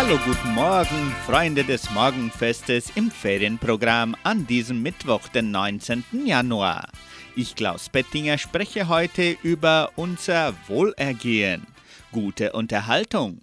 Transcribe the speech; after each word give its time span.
Hallo, 0.00 0.16
guten 0.24 0.54
Morgen, 0.54 1.12
Freunde 1.26 1.64
des 1.64 1.90
Morgenfestes 1.90 2.92
im 2.94 3.10
Ferienprogramm 3.10 4.14
an 4.22 4.46
diesem 4.46 4.80
Mittwoch, 4.80 5.26
den 5.26 5.50
19. 5.50 6.04
Januar. 6.24 6.86
Ich, 7.34 7.56
Klaus 7.56 7.88
Bettinger, 7.88 8.38
spreche 8.38 8.86
heute 8.86 9.36
über 9.42 9.90
unser 9.96 10.54
Wohlergehen. 10.68 11.66
Gute 12.12 12.52
Unterhaltung. 12.52 13.40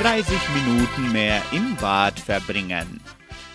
»30 0.00 0.24
Minuten 0.54 1.10
mehr 1.10 1.42
im 1.50 1.74
Bad 1.74 2.20
verbringen«. 2.20 3.00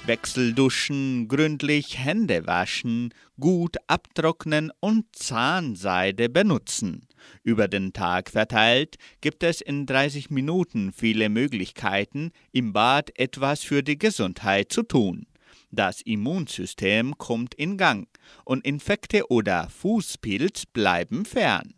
Wechselduschen, 0.08 1.28
gründlich 1.28 1.98
Hände 1.98 2.48
waschen, 2.48 3.14
gut 3.40 3.76
abtrocknen 3.88 4.72
und 4.80 5.06
Zahnseide 5.14 6.30
benutzen. 6.30 7.08
Über 7.44 7.68
den 7.68 7.94
Tag 7.94 8.30
verteilt 8.30 8.96
gibt 9.22 9.44
es 9.44 9.60
in 9.60 9.86
30 9.86 10.30
Minuten 10.30 10.94
viele 10.94 11.30
Möglichkeiten, 11.30 12.32
im 12.52 12.74
Bad 12.74 13.12
etwas 13.20 13.64
für 13.64 13.84
die 13.84 13.98
Gesundheit 13.98 14.72
zu 14.72 14.84
tun. 14.84 15.28
Das 15.72 16.02
Immunsystem 16.02 17.18
kommt 17.18 17.54
in 17.56 17.78
Gang 17.78 18.08
und 18.46 18.66
Infekte 18.66 19.30
oder 19.30 19.70
Fußpilz 19.70 20.68
bleiben 20.68 21.26
fern. 21.26 21.74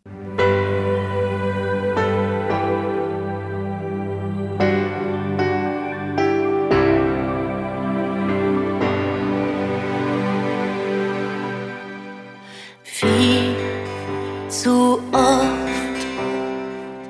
Zu 14.62 15.00
oft 15.12 16.00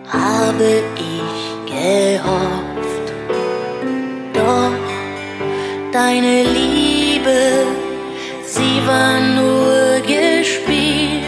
habe 0.06 0.82
ich 0.94 1.72
gehofft, 1.72 3.12
doch 4.32 5.92
deine 5.92 6.44
Liebe, 6.44 7.66
sie 8.46 8.80
war 8.86 9.18
nur 9.18 10.00
gespielt. 10.06 11.24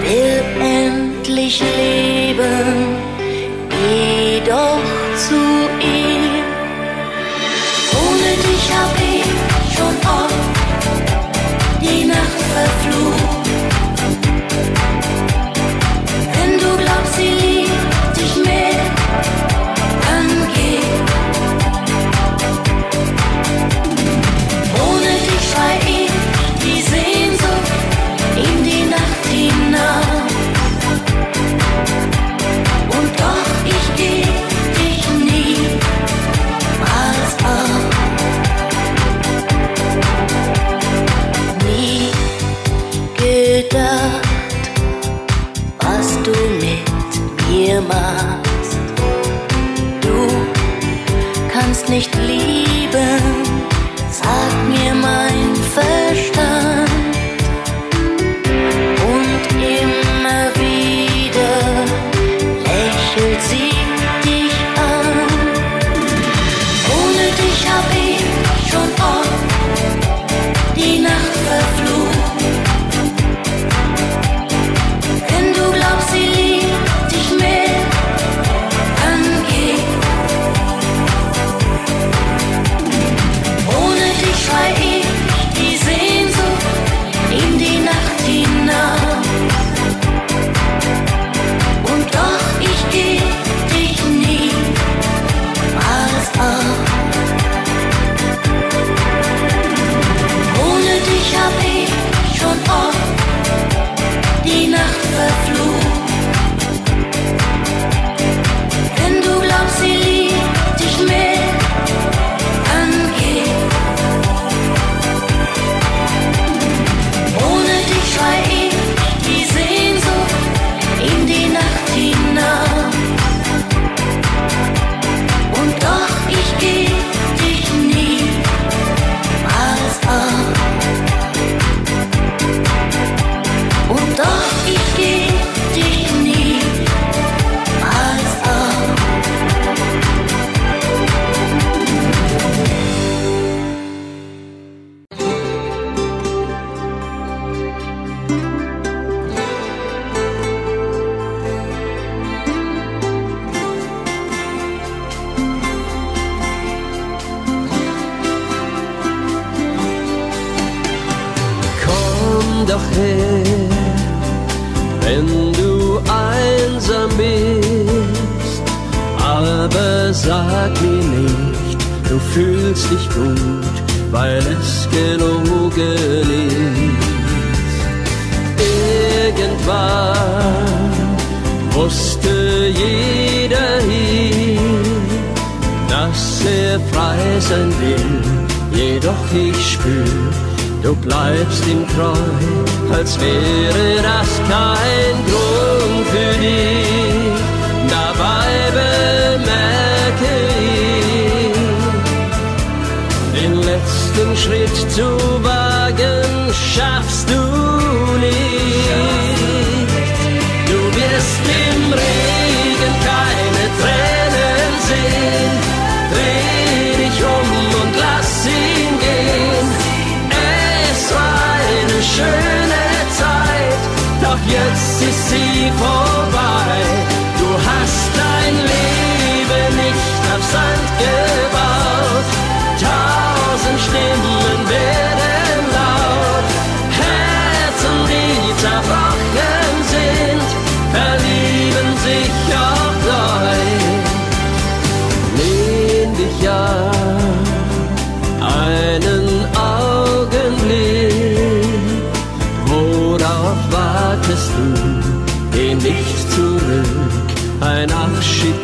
Will 0.00 0.42
endlich 0.58 1.60
leben. 1.60 2.03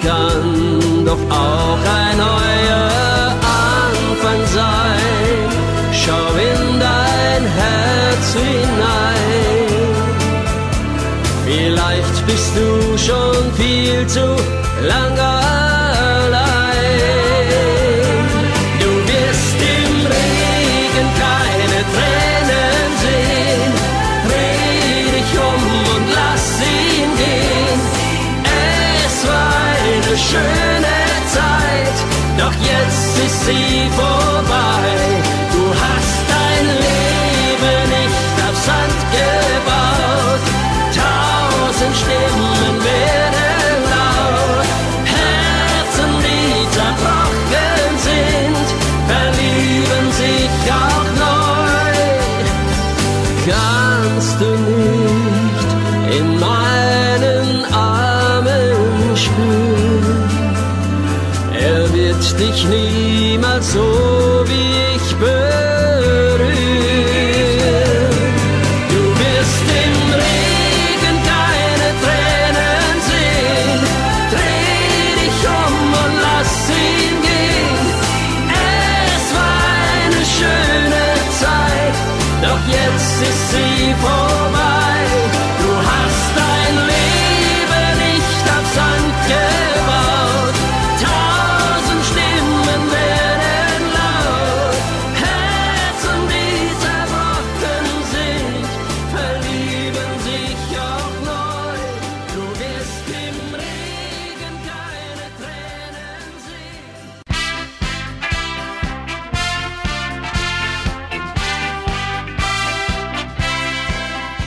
Kann 0.02 1.04
doch 1.04 1.18
auch 1.30 1.78
ein 1.98 2.16
neuer 2.16 3.34
Anfang 3.42 4.46
sein. 4.54 5.48
Schau 5.92 6.28
in 6.36 6.80
dein 6.80 7.42
Herz 7.60 8.34
hinein. 8.34 9.70
Vielleicht 11.46 12.26
bist 12.26 12.52
du 12.56 12.98
schon 12.98 13.52
viel 13.56 14.06
zu 14.06 14.36
lange 14.82 15.39
jetzt 33.50 33.98
ist 33.98 34.29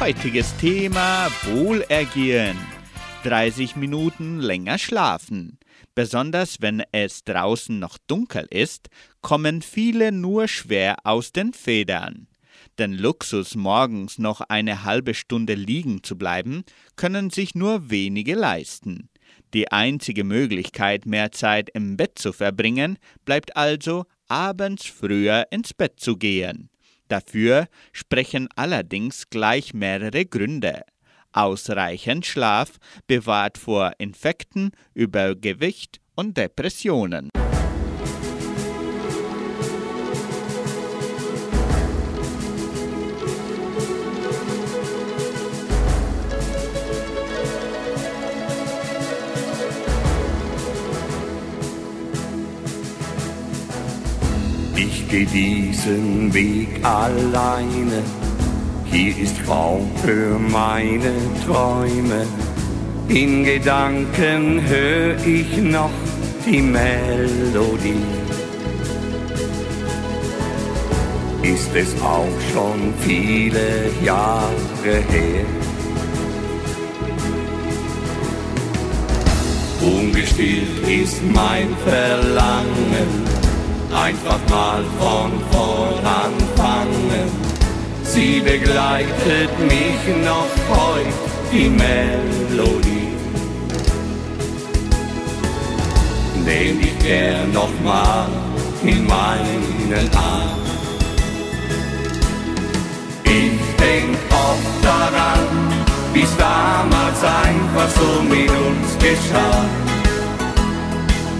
Heutiges 0.04 0.54
Thema 0.58 1.32
Wohlergehen. 1.44 2.58
30 3.24 3.78
Minuten 3.78 4.42
länger 4.42 4.78
schlafen. 4.78 5.58
Besonders 5.96 6.58
wenn 6.60 6.84
es 6.92 7.24
draußen 7.24 7.80
noch 7.80 7.98
dunkel 8.08 8.46
ist, 8.50 8.90
kommen 9.22 9.62
viele 9.62 10.12
nur 10.12 10.50
schwer 10.50 10.98
aus 11.06 11.32
den 11.32 11.54
Federn. 11.54 12.28
Den 12.78 12.92
Luxus, 12.92 13.56
morgens 13.56 14.18
noch 14.18 14.42
eine 14.42 14.84
halbe 14.84 15.14
Stunde 15.14 15.54
liegen 15.54 16.04
zu 16.04 16.18
bleiben, 16.18 16.66
können 16.98 17.30
sich 17.30 17.56
nur 17.56 17.90
wenige 17.90 18.36
leisten. 18.36 19.10
Die 19.54 19.72
einzige 19.72 20.26
Möglichkeit, 20.26 21.06
mehr 21.06 21.32
Zeit 21.32 21.70
im 21.74 21.96
Bett 21.96 22.20
zu 22.20 22.34
verbringen, 22.34 22.98
bleibt 23.24 23.56
also, 23.56 24.04
abends 24.28 24.86
früher 24.86 25.48
ins 25.50 25.74
Bett 25.74 26.02
zu 26.02 26.18
gehen. 26.18 26.70
Dafür 27.14 27.68
sprechen 27.92 28.50
allerdings 28.56 29.30
gleich 29.30 29.76
mehrere 29.76 30.26
Gründe. 30.26 30.82
Ausreichend 31.32 32.26
Schlaf 32.26 32.80
bewahrt 33.06 33.60
vor 33.60 33.92
Infekten, 34.00 34.72
Übergewicht 34.96 36.02
und 36.16 36.38
Depressionen. 36.38 37.30
Geh 55.14 55.26
diesen 55.26 56.34
Weg 56.34 56.84
alleine. 56.84 58.02
Hier 58.86 59.16
ist 59.16 59.36
Raum 59.48 59.92
für 60.04 60.40
meine 60.40 61.14
Träume. 61.46 62.26
In 63.10 63.44
Gedanken 63.44 64.62
hör 64.68 65.16
ich 65.24 65.58
noch 65.58 65.92
die 66.48 66.62
Melodie. 66.62 68.08
Ist 71.44 71.76
es 71.76 71.94
auch 72.02 72.40
schon 72.52 72.92
viele 73.02 73.92
Jahre 74.04 74.94
her. 75.12 75.46
Ungestillt 79.82 80.88
ist 80.88 81.22
mein 81.32 81.68
Verlangen 81.86 83.44
einfach 83.94 84.40
mal 84.50 84.84
von 85.00 85.32
vorn 85.52 86.06
anfangen. 86.06 87.30
Sie 88.04 88.40
begleitet 88.42 89.50
mich 89.60 90.02
noch 90.24 90.50
heut, 90.70 91.14
die 91.52 91.70
Melodie. 91.70 93.08
Nehm 96.46 96.82
dich 96.82 97.00
gern 97.00 97.52
noch 97.54 97.72
mal 97.84 98.28
in 98.84 99.06
meinen 99.08 100.10
Arm. 100.16 100.60
Ich 103.24 103.60
denk 103.78 104.18
oft 104.30 104.84
daran, 104.84 105.48
wie's 106.14 106.36
damals 106.38 107.24
einfach 107.24 107.90
so 107.96 108.22
mit 108.24 108.50
uns 108.50 108.98
geschah. 109.00 109.83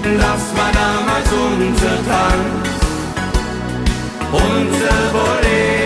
Das 0.04 0.54
war 0.58 0.72
damals 0.74 1.30
unser 1.32 1.96
Tanz, 2.06 2.70
unser 4.34 5.12
Bolero. 5.14 5.83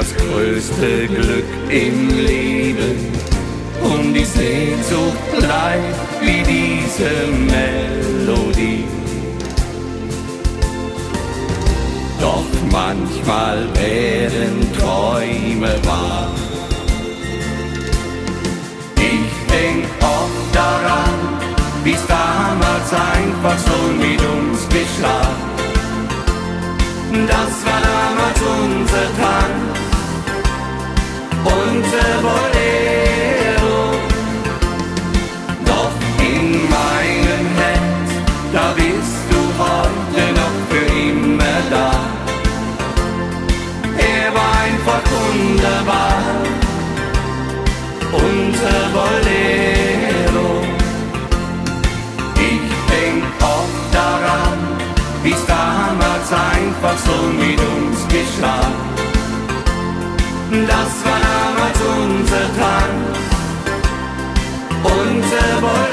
Das 0.00 0.16
größte 0.16 1.08
Glück 1.08 1.44
im 1.68 2.08
Leben. 2.08 3.12
Und 3.82 4.14
die 4.14 4.24
Sehnsucht 4.24 5.30
bleibt 5.38 6.10
wie 6.22 6.42
diese 6.42 7.10
Melodie. 7.54 8.84
Doch 12.18 12.50
manchmal 12.70 13.58
werden 13.74 14.72
Träume 14.78 15.72
wahr. 15.84 16.30
Ich 18.96 19.32
denk 19.54 19.84
oft 20.00 20.54
daran, 20.54 21.18
wie's 21.84 22.06
damals 22.06 22.90
einfach 22.92 23.58
so 23.68 23.78
mit 23.92 24.20
uns 24.20 24.66
geschah. 24.68 25.30
Das 27.12 27.52
war 27.66 27.80
damals 27.82 28.40
unser 28.40 29.06
Tanz, 29.20 29.79
unser 31.44 32.12
Bolero. 32.22 33.94
Doch 35.64 35.96
in 36.18 36.68
meinem 36.68 37.46
Herz, 37.56 38.10
da 38.52 38.72
bist 38.74 39.22
du 39.30 39.40
heute 39.58 40.32
noch 40.34 40.56
für 40.68 40.86
immer 40.98 41.60
da. 41.70 42.10
wunderbar. 45.30 46.22
Unser 48.12 48.80
Bolero. 48.92 50.62
Ich 52.34 52.70
denk 52.90 53.24
oft 53.40 53.94
daran, 53.94 54.58
wie's 55.22 55.44
damals 55.46 56.32
einfach 56.32 56.98
so 56.98 57.28
mit 57.28 57.58
uns 57.60 58.06
geschah. 58.08 58.89
Das 60.50 61.04
war 61.04 61.20
damals 61.20 61.78
unser 61.80 62.46
Tanz, 62.58 63.18
unser 64.82 65.60
Bolero. 65.60 65.89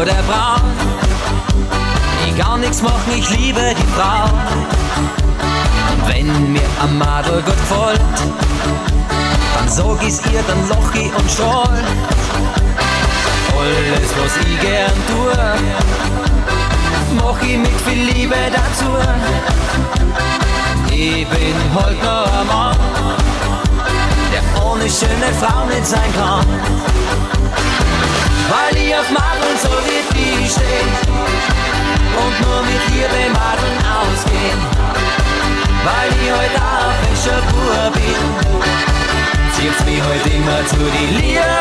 Oder 0.00 0.22
braun. 0.22 0.62
Ich 2.26 2.38
kann 2.38 2.60
nix 2.60 2.80
machen, 2.80 3.12
ich 3.14 3.28
liebe 3.30 3.74
die 3.78 3.86
Frau. 3.94 4.24
Und 5.92 6.08
wenn 6.08 6.52
mir 6.52 6.68
am 6.80 6.96
Madel 6.96 7.42
gut 7.42 7.56
gefällt, 7.56 8.00
dann 9.56 9.68
sag 9.68 10.02
ich's 10.02 10.22
ihr, 10.32 10.42
dann 10.48 10.68
loch 10.68 10.94
ich 10.94 11.14
und 11.14 11.30
strahl. 11.30 11.84
Alles, 13.58 14.10
was 14.16 14.36
ich 14.46 14.60
gern 14.60 14.92
tue, 15.06 15.36
mach 17.22 17.42
ich 17.42 17.58
mit 17.58 17.80
viel 17.86 18.02
Liebe 18.14 18.36
dazu. 18.50 18.90
Ich 20.90 21.28
bin 21.28 21.56
halt 21.74 22.02
nur 22.02 22.24
ein 22.24 22.46
Mann, 22.46 22.76
der 24.32 24.64
ohne 24.64 24.88
schöne 24.88 25.30
Frau 25.40 25.66
nicht 25.66 25.86
sein 25.86 26.12
kann 26.14 26.46
weil 28.50 28.76
ich 28.76 28.94
auf 28.94 29.10
Madeln 29.10 29.56
so 29.62 29.70
wie 29.86 30.02
die 30.14 30.48
steh 30.48 30.84
und 32.22 32.34
nur 32.42 32.62
mit 32.62 32.82
Liebe 32.92 33.22
Madeln 33.32 33.78
ausgehen, 33.98 34.60
weil 35.84 36.10
ich 36.22 36.30
heute 36.30 36.60
auch 36.60 36.90
ein 36.90 37.00
fescher 37.14 37.40
Bur 37.50 37.90
bin, 37.94 38.20
zieht's 39.54 39.84
mich 39.84 40.02
heute 40.02 40.28
immer 40.30 40.66
zu 40.66 40.76
die 40.76 41.08
Liebe 41.20 41.54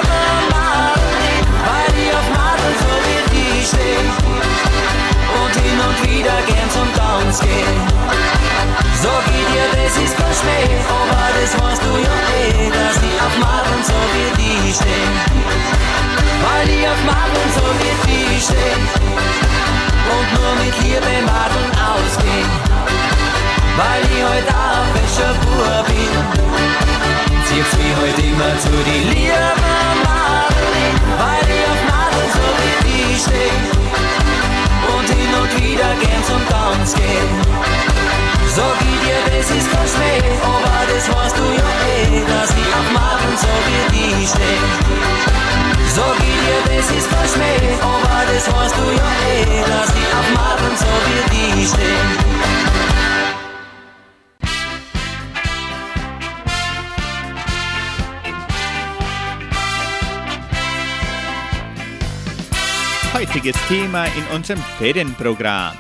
Madeln, 0.49 1.45
weil 1.67 1.93
ich 2.01 2.11
auf 2.13 2.27
Madeln 2.37 2.75
so 2.79 2.91
wie 3.05 3.21
die 3.35 3.65
steh 3.65 5.08
und 5.41 5.53
hin 5.61 5.79
und 5.87 5.97
wieder 6.09 6.37
gern 6.47 6.69
zum 6.71 6.89
Tanz 6.93 7.39
gehen. 7.39 7.77
Sag 9.01 9.23
ich 9.27 9.45
dir, 9.53 9.67
das 9.77 9.93
ist 9.97 10.15
kein 10.17 10.33
Schmäh, 10.33 10.67
aber 10.87 11.23
das 11.37 11.51
weißt 11.53 11.81
du 11.83 11.91
ja 11.97 12.15
eh, 12.39 12.69
dass 12.69 12.97
ich 12.97 13.17
auf 13.21 13.35
Madeln 13.39 13.83
so 13.83 13.99
wie 14.13 14.29
die 14.41 14.73
steh 14.73 15.69
weil 16.41 16.69
ich 16.69 16.87
auf 16.87 17.01
Madeln 17.05 17.49
so 17.55 17.65
wie 17.79 17.95
die 18.07 18.41
steh 18.41 18.75
und 20.15 20.27
nur 20.35 20.53
mit 20.63 20.75
Liebe 20.83 21.15
Madeln 21.25 21.71
ausgehen, 21.89 22.49
weil 23.77 24.01
ich 24.03 24.23
heute 24.23 24.53
auch 24.55 24.87
fescher 24.95 25.33
Bur 25.41 25.83
bin, 25.87 26.13
zieht's 27.45 27.73
mich 27.77 27.95
heute 28.01 28.21
immer 28.21 28.53
zu 28.59 28.71
die 28.87 29.03
Liebe 29.09 29.47
Madeln, 30.03 30.95
weil 31.21 31.45
ich 31.55 31.65
auf 31.71 31.81
Madeln 31.91 32.29
so 32.33 32.45
wie 32.59 32.75
die 32.87 33.19
steh 33.19 34.08
und 35.49 35.63
wieder 35.63 35.93
gern 36.01 36.23
zum 36.25 36.41
Tanz 36.49 36.93
gehen. 36.93 37.29
Sag 38.55 38.77
ich 38.81 38.99
dir, 39.05 39.37
das 39.37 39.49
ist 39.51 39.71
kein 39.71 39.87
Schmäh, 39.87 40.21
aber 40.43 40.81
das 40.91 41.07
weißt 41.07 41.37
du 41.37 41.43
ja 41.43 41.69
eh, 41.87 42.23
dass 42.27 42.49
ich 42.49 42.69
auf 42.79 42.89
Madeln 42.93 43.37
so 43.37 43.53
wie 43.65 43.83
die 43.95 44.27
steh. 44.27 44.59
Sag 45.95 46.17
ich 46.17 46.37
dir, 46.43 46.61
das 46.75 46.91
ist 46.91 47.09
kein 47.09 47.29
Schmäh, 47.29 47.77
aber 47.81 48.19
das 48.31 48.45
weißt 48.51 48.75
du 48.77 48.85
ja 48.99 49.09
eh, 49.29 49.61
dass 49.69 49.89
ich 49.89 50.09
auf 50.17 50.29
Madeln 50.35 50.75
so 50.77 50.91
wie 51.05 51.55
die 51.55 51.67
steh. 51.67 52.68
Heutiges 63.29 63.67
Thema 63.67 64.05
in 64.05 64.23
unserem 64.35 64.59
Ferienprogramm. 64.79 65.77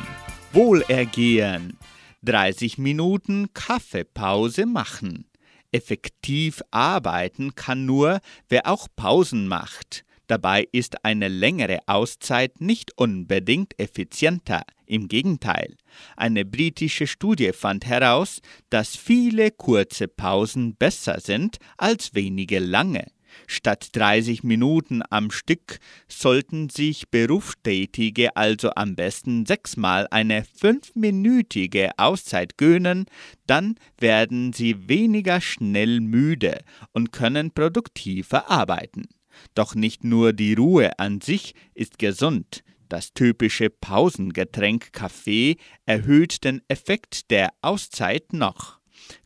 Wohlergehen. 0.53 1.79
30 2.21 2.77
Minuten 2.77 3.51
Kaffeepause 3.55 4.67
machen. 4.67 5.25
Effektiv 5.71 6.61
arbeiten 6.69 7.55
kann 7.55 7.87
nur, 7.87 8.19
wer 8.49 8.67
auch 8.67 8.87
Pausen 8.95 9.47
macht. 9.47 10.05
Dabei 10.27 10.67
ist 10.71 11.03
eine 11.03 11.27
längere 11.27 11.79
Auszeit 11.87 12.61
nicht 12.61 12.91
unbedingt 12.97 13.79
effizienter. 13.79 14.61
Im 14.85 15.07
Gegenteil. 15.07 15.75
Eine 16.15 16.45
britische 16.45 17.07
Studie 17.07 17.51
fand 17.51 17.87
heraus, 17.87 18.41
dass 18.69 18.95
viele 18.95 19.49
kurze 19.49 20.07
Pausen 20.07 20.75
besser 20.75 21.19
sind 21.19 21.57
als 21.77 22.13
wenige 22.13 22.59
lange. 22.59 23.07
Statt 23.47 23.89
30 23.93 24.43
Minuten 24.43 25.01
am 25.09 25.31
Stück 25.31 25.79
sollten 26.07 26.69
sich 26.69 27.09
Berufstätige 27.09 28.35
also 28.35 28.71
am 28.75 28.95
besten 28.95 29.45
sechsmal 29.45 30.07
eine 30.11 30.43
fünfminütige 30.43 31.91
Auszeit 31.97 32.57
gönnen, 32.57 33.05
dann 33.47 33.75
werden 33.97 34.53
sie 34.53 34.89
weniger 34.89 35.41
schnell 35.41 35.99
müde 35.99 36.59
und 36.93 37.11
können 37.11 37.51
produktiver 37.51 38.49
arbeiten. 38.49 39.07
Doch 39.55 39.75
nicht 39.75 40.03
nur 40.03 40.33
die 40.33 40.53
Ruhe 40.53 40.97
an 40.99 41.21
sich 41.21 41.53
ist 41.73 41.99
gesund, 41.99 42.63
das 42.89 43.13
typische 43.13 43.69
Pausengetränk 43.69 44.91
Kaffee 44.93 45.57
erhöht 45.85 46.43
den 46.43 46.63
Effekt 46.67 47.29
der 47.29 47.51
Auszeit 47.61 48.33
noch. 48.33 48.78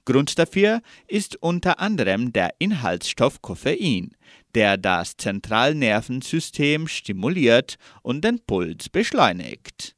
Grund 0.06 0.38
dafür 0.38 0.82
ist 1.08 1.36
unter 1.42 1.80
anderem 1.80 2.34
der 2.34 2.56
Inhaltsstoff 2.60 3.42
Koffein, 3.42 4.16
der 4.56 4.78
das 4.78 5.18
Zentralnervensystem 5.18 6.88
stimuliert 6.88 7.78
und 8.02 8.24
den 8.24 8.40
Puls 8.46 8.90
beschleunigt. 8.90 9.93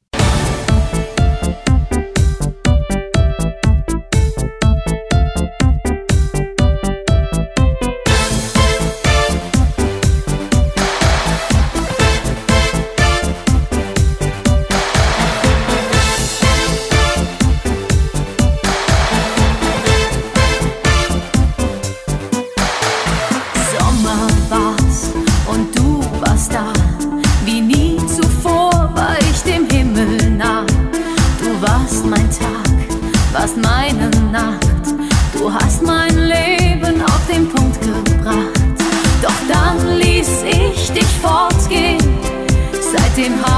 in 43.18 43.32
high. 43.32 43.55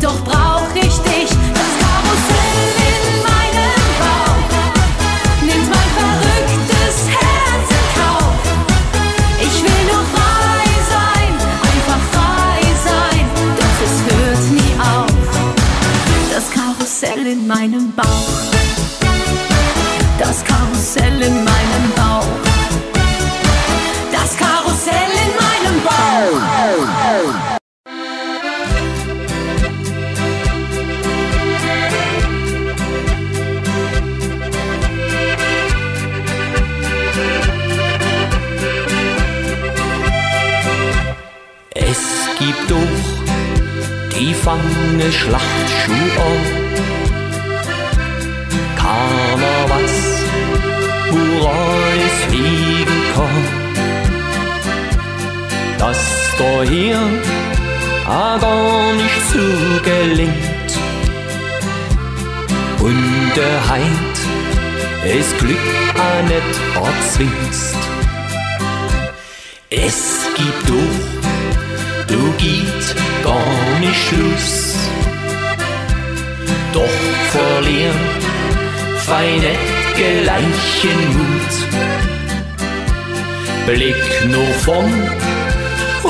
Doch 0.00 0.18
brauch 0.24 0.68
ich 0.74 0.96
dich. 0.98 1.30
Das 1.54 1.72
Karussell 1.82 2.62
in 2.88 3.22
meinem 3.28 3.82
Bauch 4.02 4.42
nimmt 5.42 5.68
mein 5.70 5.90
verrücktes 5.98 6.96
Herz 7.08 7.68
in 7.78 7.86
Kauf. 7.98 8.38
Ich 9.40 9.62
will 9.62 9.82
nur 9.90 10.04
frei 10.14 10.66
sein, 10.94 11.32
einfach 11.72 12.02
frei 12.12 12.60
sein, 12.84 13.24
doch 13.58 13.78
es 13.86 13.96
hört 14.08 14.44
nie 14.52 14.74
auf. 14.78 15.16
Das 16.32 16.50
Karussell 16.50 17.26
in 17.26 17.46
meinem 17.46 17.92
Bauch. 17.92 18.04
Das 20.18 20.44
Karussell 20.44 21.22
in 21.22 21.44
meinem 21.44 21.87
fange 44.48 45.12
Schlachtschuh 45.12 46.08
an. 46.26 46.42
Keiner 48.82 49.60
weiß, 49.72 49.98
woran 51.10 51.98
es 52.08 52.18
liegen 52.34 53.00
kann. 53.14 53.44
Dass 55.78 56.02
da 56.38 56.62
hier 56.62 57.00
auch 58.06 58.40
gar 58.40 58.94
nicht 59.02 59.22
so 59.32 59.46
gelingt. 59.90 60.70
Und 62.86 63.32
der 63.36 63.58
Heid 63.70 64.16
es 65.16 65.28
Glück 65.40 65.68
auch 66.06 66.22
nicht 66.32 66.54
erzwingst. 66.86 67.76
Es 69.68 70.00
gibt 70.38 70.68
doch 70.70 71.18
du 72.06 72.32
geht 72.38 72.77
gar 73.28 73.80
nicht 73.80 74.02
Schluss. 74.08 74.76
Doch 76.72 76.98
verlier 77.34 77.92
feine 79.08 79.52
gleichen 80.00 81.00
Mut. 81.16 81.54
Blick 83.66 84.04
nur 84.34 84.52
von 84.66 84.90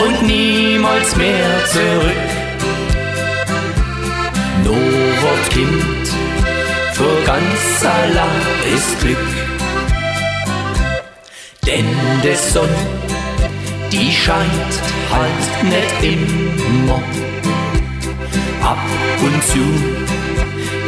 und 0.03 0.17
niemals 0.27 1.17
mehr 1.17 1.51
zurück. 1.75 2.29
Nur 4.65 4.93
wird 5.23 5.45
Kind, 5.57 6.05
für 6.93 7.17
ganz 7.27 7.85
allein 7.99 8.47
ist 8.77 9.01
Glück. 9.01 9.29
Denn 11.67 11.89
der 12.23 12.37
Sonne 12.37 13.08
die 13.92 14.12
scheint 14.12 14.74
halt 15.11 15.64
nicht 15.64 16.16
immer. 16.16 17.03
Ab 18.62 18.79
und 19.22 19.42
zu 19.44 19.64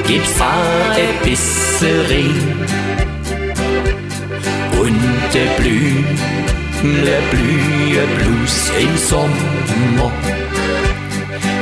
gibt's 0.06 0.40
auch 0.40 0.96
ein 0.96 1.16
bisschen 1.24 2.00
Regen. 2.06 2.66
Und 4.80 5.00
der 5.34 5.50
Blümle 5.60 7.18
blühe 7.30 8.06
bloß 8.18 8.72
im 8.80 8.96
Sommer. 8.96 10.12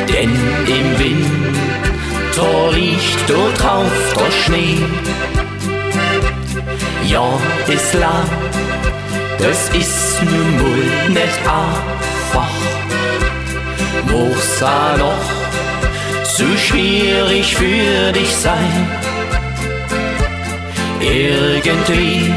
Denn 0.09 0.33
im 0.67 0.99
Winter 0.99 2.73
liegt 2.73 3.29
dort 3.29 3.63
drauf 3.63 4.15
der 4.17 4.33
Schnee. 4.33 4.79
Ja, 7.07 7.39
es 7.69 7.95
lag 7.95 8.27
das 9.39 9.69
ist 9.71 10.23
nun 10.23 10.61
wohl 10.61 11.11
nicht 11.11 11.41
einfach. 11.47 12.55
Muss 14.11 14.63
auch 14.63 14.97
noch 14.97 15.25
so 16.25 16.45
schwierig 16.57 17.57
für 17.57 18.13
dich 18.13 18.35
sein. 18.37 18.89
Irgendwie 21.01 22.33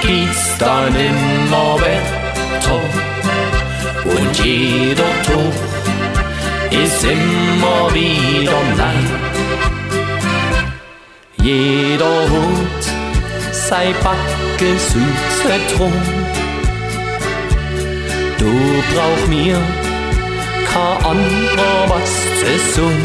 geht's 0.00 0.58
dann 0.58 0.94
immer 0.94 1.76
weiter 1.80 2.80
und 4.04 4.44
jeder 4.44 5.12
Tag 5.26 5.72
ist 6.70 7.04
immer 7.04 7.92
wieder 7.94 8.58
nein. 8.76 9.10
Jeder 11.36 12.28
Hut 12.30 12.84
sei 13.50 13.92
Backe 14.02 14.41
süße 14.78 15.76
drum. 15.76 15.92
Du 18.38 18.52
brauch 18.94 19.26
mir 19.28 19.56
kein 20.72 21.04
anderer 21.04 21.88
was 21.88 22.12
zu 22.40 22.80
tun. 22.80 22.98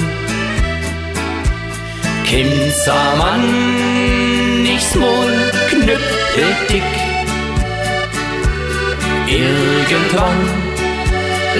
Kind 2.26 2.74
Mann, 3.17 4.63
nichts 4.63 4.96
mal 4.96 5.52
knüppel 5.70 6.56
dick. 6.70 6.84
Irgendwann 9.28 10.39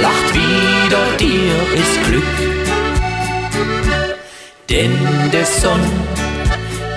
lacht 0.02 0.34
wieder 0.34 1.04
dir 1.20 1.80
ist 1.82 2.04
Glück. 2.06 2.24
Denn 4.70 4.96
der 5.32 5.46
Sonn, 5.46 5.80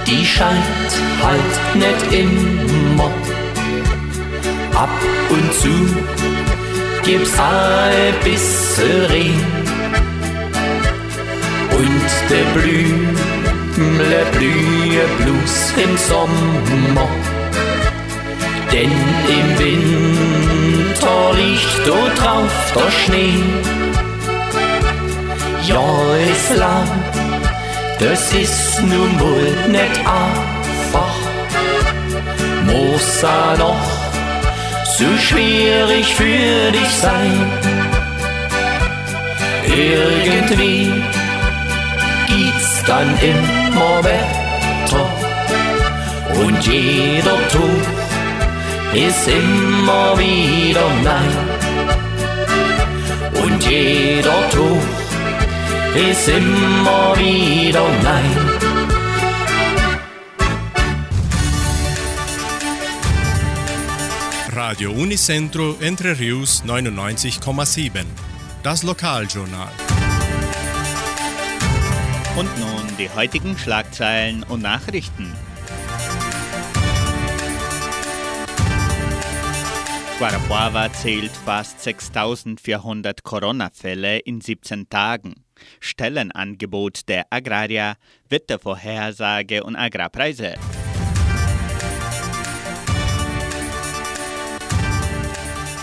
die 0.07 0.25
scheint 0.25 0.91
halt 1.23 1.75
nicht 1.75 2.13
immer. 2.13 2.80
Ab 4.75 4.89
und 5.29 5.53
zu 5.55 5.69
gibt's 7.05 7.39
ein 7.39 8.15
bisschen 8.25 9.05
Regen. 9.07 9.45
Und 11.71 12.11
der 12.31 12.45
Blümle 12.55 14.27
blühe 14.33 15.05
bloß 15.19 15.75
im 15.85 15.97
Sommer. 15.97 17.09
Denn 18.73 18.93
im 19.39 19.59
Winter 19.59 21.33
liegt 21.35 21.87
dort 21.87 22.19
drauf 22.19 22.73
der 22.75 22.91
Schnee. 22.91 23.43
Ja, 25.67 25.85
es 26.33 26.57
lang, 26.57 26.89
das 27.99 28.33
ist 28.33 28.81
nun 28.83 29.21
wohl 29.21 29.71
nicht 29.71 29.99
einfach. 29.99 30.60
Er 33.23 33.57
noch 33.59 33.77
zu 34.97 35.19
schwierig 35.19 36.15
für 36.15 36.73
dich 36.73 36.89
sein. 36.89 37.33
Irgendwie 39.67 40.91
gibt's 42.27 42.83
dann 42.87 43.09
immer 43.21 44.03
Wetter 44.03 45.07
und 46.45 46.67
jeder 46.67 47.49
Tuch 47.49 47.87
ist 48.95 49.29
immer 49.29 50.19
wieder 50.19 50.87
Nein. 51.05 51.37
Und 53.45 53.65
jeder 53.69 54.49
Tuch 54.51 56.09
ist 56.11 56.29
immer 56.29 57.15
wieder 57.17 57.85
Nein. 58.03 58.70
Radio 64.71 64.93
Unicentro 64.93 65.77
Entre 65.81 66.17
Rius 66.17 66.63
99,7. 66.65 68.05
Das 68.63 68.85
Lokaljournal. 68.85 69.73
Und 72.39 72.57
nun 72.61 72.97
die 72.97 73.11
heutigen 73.11 73.59
Schlagzeilen 73.59 74.45
und 74.45 74.63
Nachrichten. 74.63 75.33
Guarapuava 80.19 80.93
zählt 80.93 81.33
fast 81.33 81.81
6400 81.81 83.25
Corona-Fälle 83.25 84.21
in 84.21 84.41
17 84.41 84.89
Tagen. 84.89 85.47
Stellenangebot 85.81 87.09
der 87.09 87.27
Agraria, 87.31 87.97
Wettervorhersage 88.29 89.65
und 89.65 89.75
Agrarpreise. 89.75 90.55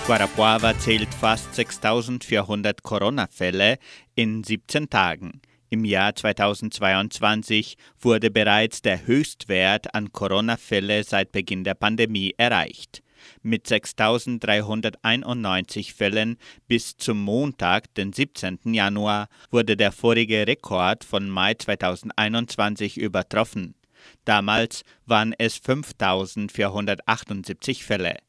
Guarapuava 0.07 0.75
zählt 0.79 1.13
fast 1.13 1.53
6400 1.53 2.81
Corona-Fälle 2.81 3.77
in 4.15 4.41
17 4.41 4.89
Tagen. 4.89 5.41
Im 5.69 5.83
Jahr 5.83 6.15
2022 6.15 7.75
wurde 7.99 8.31
bereits 8.31 8.81
der 8.81 9.05
Höchstwert 9.05 9.93
an 9.93 10.13
Corona-Fälle 10.13 11.03
seit 11.03 11.33
Beginn 11.33 11.65
der 11.65 11.73
Pandemie 11.73 12.33
erreicht. 12.37 13.03
Mit 13.41 13.67
6.391 13.67 15.93
Fällen 15.93 16.37
bis 16.69 16.95
zum 16.95 17.21
Montag, 17.21 17.93
den 17.95 18.13
17. 18.13 18.73
Januar, 18.73 19.27
wurde 19.51 19.75
der 19.75 19.91
vorige 19.91 20.47
Rekord 20.47 21.03
von 21.03 21.27
Mai 21.27 21.55
2021 21.55 22.97
übertroffen. 22.97 23.75
Damals 24.23 24.83
waren 25.05 25.35
es 25.37 25.57
5.478 25.57 27.83
Fälle. 27.83 28.19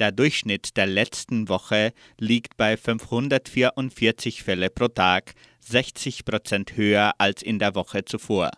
Der 0.00 0.10
Durchschnitt 0.10 0.76
der 0.76 0.86
letzten 0.86 1.48
Woche 1.48 1.92
liegt 2.18 2.56
bei 2.56 2.76
544 2.76 4.42
Fälle 4.42 4.68
pro 4.68 4.88
Tag, 4.88 5.34
60 5.60 6.24
Prozent 6.24 6.76
höher 6.76 7.12
als 7.18 7.42
in 7.42 7.60
der 7.60 7.74
Woche 7.76 8.04
zuvor. 8.04 8.50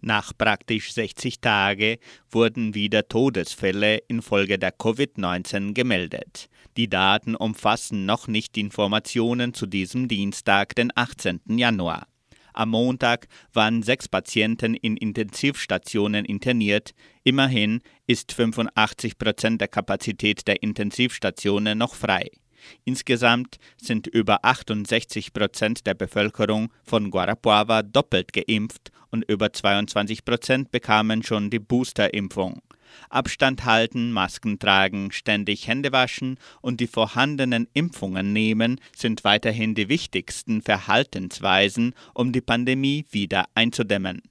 Nach 0.00 0.32
praktisch 0.36 0.92
60 0.92 1.40
Tagen 1.40 1.96
wurden 2.30 2.74
wieder 2.74 3.06
Todesfälle 3.06 3.98
infolge 4.08 4.58
der 4.58 4.76
Covid-19 4.76 5.74
gemeldet. 5.74 6.48
Die 6.76 6.88
Daten 6.88 7.34
umfassen 7.34 8.04
noch 8.04 8.26
nicht 8.26 8.56
Informationen 8.56 9.54
zu 9.54 9.66
diesem 9.66 10.08
Dienstag, 10.08 10.74
den 10.74 10.90
18. 10.94 11.40
Januar. 11.46 12.06
Am 12.52 12.70
Montag 12.70 13.28
waren 13.52 13.82
sechs 13.82 14.08
Patienten 14.08 14.74
in 14.74 14.96
Intensivstationen 14.96 16.24
interniert. 16.24 16.92
Immerhin 17.24 17.80
ist 18.06 18.32
85 18.32 19.18
Prozent 19.18 19.60
der 19.60 19.68
Kapazität 19.68 20.46
der 20.46 20.62
Intensivstationen 20.62 21.78
noch 21.78 21.94
frei. 21.94 22.30
Insgesamt 22.84 23.58
sind 23.76 24.06
über 24.06 24.44
68 24.44 25.32
Prozent 25.32 25.86
der 25.86 25.94
Bevölkerung 25.94 26.72
von 26.82 27.10
Guarapuava 27.10 27.82
doppelt 27.82 28.32
geimpft 28.32 28.90
und 29.10 29.24
über 29.28 29.52
22 29.52 30.24
Prozent 30.24 30.70
bekamen 30.70 31.22
schon 31.22 31.50
die 31.50 31.58
Boosterimpfung. 31.58 32.62
Abstand 33.08 33.64
halten, 33.64 34.12
Masken 34.12 34.58
tragen, 34.58 35.12
ständig 35.12 35.66
Hände 35.68 35.92
waschen 35.92 36.38
und 36.60 36.80
die 36.80 36.86
vorhandenen 36.86 37.68
Impfungen 37.72 38.32
nehmen 38.32 38.80
sind 38.96 39.24
weiterhin 39.24 39.74
die 39.74 39.88
wichtigsten 39.88 40.62
Verhaltensweisen, 40.62 41.94
um 42.14 42.32
die 42.32 42.40
Pandemie 42.40 43.06
wieder 43.10 43.46
einzudämmen. 43.54 44.22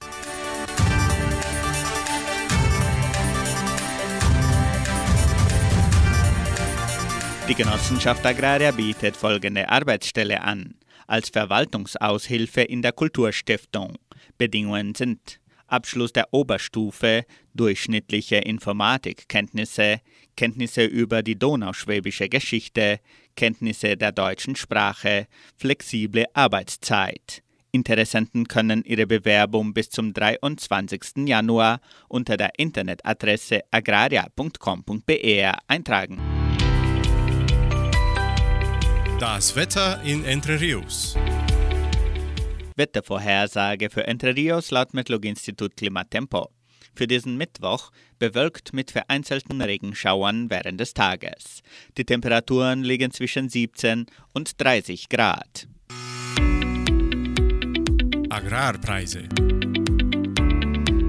Die 7.50 7.56
Genossenschaft 7.56 8.24
Agraria 8.24 8.70
bietet 8.70 9.16
folgende 9.16 9.68
Arbeitsstelle 9.68 10.42
an. 10.42 10.76
Als 11.08 11.30
Verwaltungsaushilfe 11.30 12.60
in 12.60 12.80
der 12.80 12.92
Kulturstiftung. 12.92 13.98
Bedingungen 14.38 14.94
sind 14.94 15.39
Abschluss 15.70 16.12
der 16.12 16.32
Oberstufe, 16.32 17.24
durchschnittliche 17.54 18.36
Informatikkenntnisse, 18.36 20.00
Kenntnisse 20.36 20.84
über 20.84 21.22
die 21.22 21.38
donauschwäbische 21.38 22.28
Geschichte, 22.28 23.00
Kenntnisse 23.36 23.96
der 23.96 24.12
deutschen 24.12 24.56
Sprache, 24.56 25.26
flexible 25.56 26.26
Arbeitszeit. 26.34 27.42
Interessenten 27.72 28.48
können 28.48 28.82
ihre 28.84 29.06
Bewerbung 29.06 29.72
bis 29.72 29.90
zum 29.90 30.12
23. 30.12 31.28
Januar 31.28 31.80
unter 32.08 32.36
der 32.36 32.58
Internetadresse 32.58 33.60
agraria.com.br 33.70 35.58
eintragen. 35.68 36.18
Das 39.20 39.54
Wetter 39.54 40.02
in 40.02 40.24
Entre 40.24 40.60
Rios. 40.60 41.16
Wettervorhersage 42.80 43.90
für 43.90 44.06
Entre 44.06 44.34
Rios 44.34 44.70
laut 44.70 44.94
Metlog-Institut 44.94 45.76
Klimatempo. 45.76 46.48
Für 46.94 47.06
diesen 47.06 47.36
Mittwoch 47.36 47.90
bewölkt 48.18 48.72
mit 48.72 48.90
vereinzelten 48.90 49.60
Regenschauern 49.60 50.48
während 50.48 50.80
des 50.80 50.94
Tages. 50.94 51.60
Die 51.98 52.06
Temperaturen 52.06 52.82
liegen 52.82 53.10
zwischen 53.10 53.50
17 53.50 54.06
und 54.32 54.58
30 54.58 55.10
Grad. 55.10 55.68
Agrarpreise. 58.30 59.28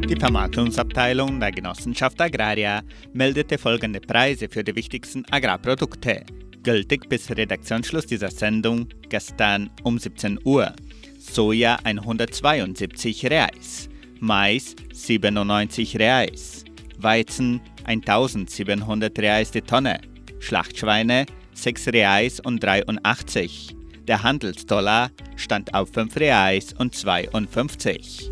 Die 0.09 0.19
Vermarktungsabteilung 0.19 1.39
der 1.39 1.53
Genossenschaft 1.53 2.19
Agraria 2.19 2.81
meldete 3.13 3.57
folgende 3.57 4.01
Preise 4.01 4.49
für 4.49 4.65
die 4.65 4.75
wichtigsten 4.75 5.23
Agrarprodukte, 5.31 6.25
gültig 6.63 7.07
bis 7.07 7.31
Redaktionsschluss 7.31 8.07
dieser 8.07 8.29
Sendung 8.29 8.89
gestern 9.07 9.69
um 9.83 9.97
17 9.97 10.37
Uhr. 10.43 10.75
Soja 11.21 11.77
172 11.83 13.29
Reais, 13.29 13.89
Mais 14.19 14.75
97 14.91 15.99
Reais, 15.99 16.65
Weizen 16.97 17.61
1700 17.85 19.19
Reais 19.19 19.51
die 19.51 19.61
Tonne, 19.61 20.01
Schlachtschweine 20.39 21.27
6 21.53 21.87
Reais 21.89 22.39
und 22.39 22.63
83. 22.63 23.75
Der 24.07 24.23
Handelsdollar 24.23 25.11
stand 25.35 25.75
auf 25.75 25.89
5 25.93 26.15
Reais 26.17 26.73
und 26.73 26.95
52. 26.95 28.31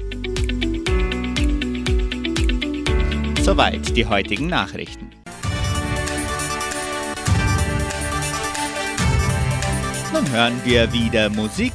Soweit 3.43 3.95
die 3.95 4.05
heutigen 4.07 4.47
Nachrichten. 4.47 5.11
Nun 10.11 10.29
hören 10.31 10.59
wir 10.65 10.91
wieder 10.91 11.29
Musik. 11.29 11.73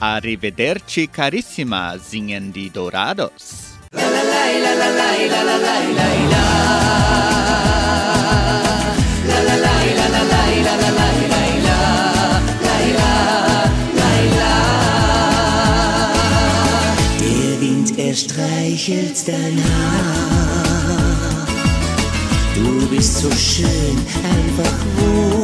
Arrivederci 0.00 1.08
Carissima 1.08 1.98
singen 1.98 2.52
die 2.52 2.70
Dorados. 2.70 3.74
Der 3.92 4.00
Wind, 17.60 17.98
er 17.98 18.14
streichelt 18.14 19.28
dein 19.28 19.62
Haar. 19.64 21.46
Du 22.54 22.88
bist 22.88 23.18
so 23.18 23.30
schön, 23.30 23.98
einfach 24.22 24.78
wunderbar. 24.96 25.43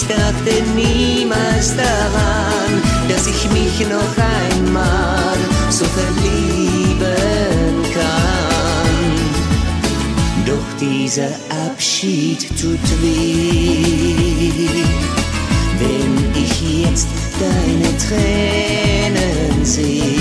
Ich 0.00 0.06
dachte 0.06 0.62
niemals 0.74 1.76
daran, 1.76 2.80
dass 3.06 3.26
ich 3.26 3.50
mich 3.50 3.86
noch 3.86 4.16
einmal 4.16 5.36
so 5.68 5.84
verlieben 5.84 7.04
kann. 7.92 8.94
Doch 10.46 10.78
dieser 10.80 11.28
Abschied 11.66 12.48
tut 12.58 12.80
weh, 13.02 14.14
wenn 15.78 16.42
ich 16.42 16.82
jetzt 16.82 17.08
deine 17.38 17.94
Tränen 17.98 19.64
sehe. 19.64 20.14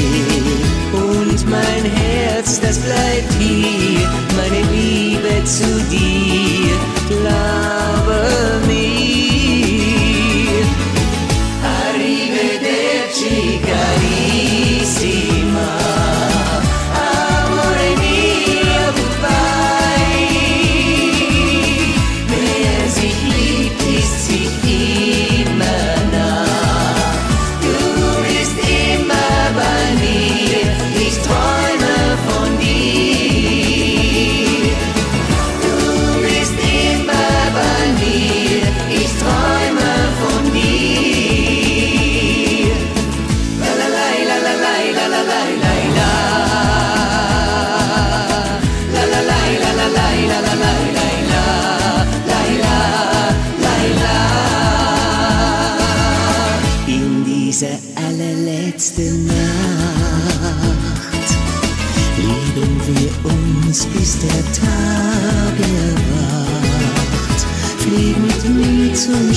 Und 0.91 1.49
mein 1.49 1.85
Herz, 1.95 2.59
das 2.59 2.79
bleibt 2.79 3.33
hier, 3.39 4.09
meine 4.35 4.61
Liebe 4.73 5.41
zu 5.45 5.63
dir 5.89 6.29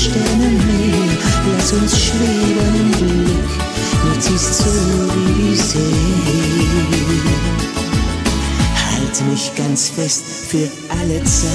Sternenmeer, 0.03 1.17
lass 1.57 1.73
uns 1.73 1.97
schweben 1.97 2.75
im 2.75 2.91
Glück, 2.91 3.51
nichts 4.09 4.31
ist 4.31 4.59
so 4.59 4.65
wie 5.15 5.33
die 5.51 5.57
See. 5.57 5.79
Halt 8.85 9.17
mich 9.31 9.53
ganz 9.57 9.91
fest 9.91 10.25
für 10.49 10.69
alle 10.99 11.23
Zeit, 11.23 11.53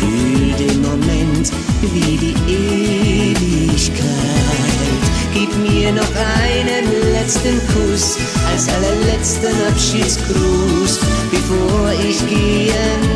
fühl 0.00 0.52
den 0.58 0.82
Moment 0.82 1.52
wie 1.92 2.16
die 2.16 2.34
Ewigkeit. 3.32 4.08
Gib 5.32 5.56
mir 5.58 5.92
noch 5.92 6.12
einen 6.42 6.86
letzten 7.12 7.60
Kuss 7.68 8.16
als 8.50 8.68
allerletzten 8.68 9.54
Abschiedsgruß, 9.68 11.00
bevor 11.30 11.92
ich 11.92 12.18
gehen 12.26 13.07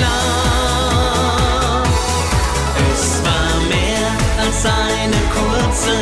klar. 0.00 1.82
Es 2.92 3.04
war 3.24 3.54
mehr 3.68 4.10
als 4.42 4.60
eine 4.64 5.20
kurze 5.34 5.94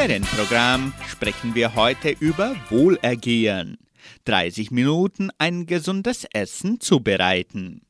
Ferienprogramm 0.00 0.94
sprechen 1.10 1.54
wir 1.54 1.74
heute 1.74 2.08
über 2.08 2.56
Wohlergehen. 2.70 3.76
30 4.24 4.70
Minuten 4.70 5.28
ein 5.36 5.66
gesundes 5.66 6.24
Essen 6.32 6.80
zubereiten. 6.80 7.82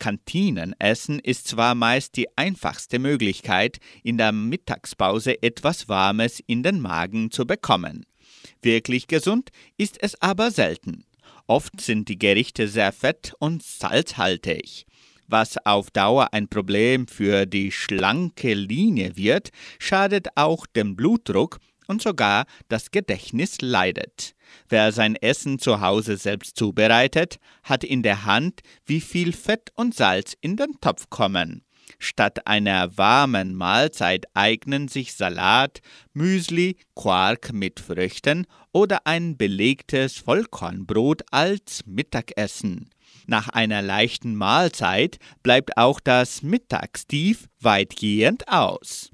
Kantinenessen 0.00 1.20
ist 1.20 1.46
zwar 1.46 1.76
meist 1.76 2.16
die 2.16 2.26
einfachste 2.36 2.98
Möglichkeit, 2.98 3.78
in 4.02 4.18
der 4.18 4.32
Mittagspause 4.32 5.40
etwas 5.40 5.88
Warmes 5.88 6.40
in 6.44 6.64
den 6.64 6.80
Magen 6.80 7.30
zu 7.30 7.46
bekommen. 7.46 8.06
Wirklich 8.60 9.06
gesund 9.06 9.50
ist 9.76 10.02
es 10.02 10.20
aber 10.20 10.50
selten. 10.50 11.04
Oft 11.46 11.80
sind 11.80 12.08
die 12.08 12.18
Gerichte 12.18 12.66
sehr 12.66 12.90
fett 12.90 13.34
und 13.38 13.62
salzhaltig. 13.62 14.84
Was 15.28 15.56
auf 15.64 15.90
Dauer 15.90 16.32
ein 16.32 16.48
Problem 16.48 17.06
für 17.06 17.46
die 17.46 17.72
schlanke 17.72 18.54
Linie 18.54 19.16
wird, 19.16 19.50
schadet 19.78 20.28
auch 20.36 20.66
dem 20.66 20.96
Blutdruck 20.96 21.58
und 21.86 22.02
sogar 22.02 22.46
das 22.68 22.90
Gedächtnis 22.90 23.60
leidet. 23.60 24.34
Wer 24.68 24.92
sein 24.92 25.16
Essen 25.16 25.58
zu 25.58 25.80
Hause 25.80 26.16
selbst 26.16 26.56
zubereitet, 26.56 27.38
hat 27.62 27.84
in 27.84 28.02
der 28.02 28.24
Hand, 28.24 28.60
wie 28.84 29.00
viel 29.00 29.32
Fett 29.32 29.70
und 29.74 29.94
Salz 29.94 30.34
in 30.40 30.56
den 30.56 30.80
Topf 30.80 31.08
kommen. 31.10 31.64
Statt 31.98 32.46
einer 32.46 32.96
warmen 32.96 33.54
Mahlzeit 33.54 34.26
eignen 34.34 34.88
sich 34.88 35.14
Salat, 35.14 35.80
Müsli, 36.12 36.76
Quark 36.94 37.52
mit 37.52 37.80
Früchten 37.80 38.46
oder 38.72 39.06
ein 39.06 39.36
belegtes 39.36 40.16
Vollkornbrot 40.16 41.22
als 41.30 41.84
Mittagessen. 41.86 42.90
Nach 43.26 43.48
einer 43.48 43.82
leichten 43.82 44.34
Mahlzeit 44.34 45.18
bleibt 45.42 45.76
auch 45.76 46.00
das 46.00 46.42
Mittagstief 46.42 47.48
weitgehend 47.60 48.48
aus. 48.48 49.10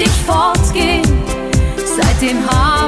Ich 0.00 0.06
dich 0.06 0.22
fortgehen. 0.22 1.02
Seitdem 1.76 2.38
hab 2.48 2.79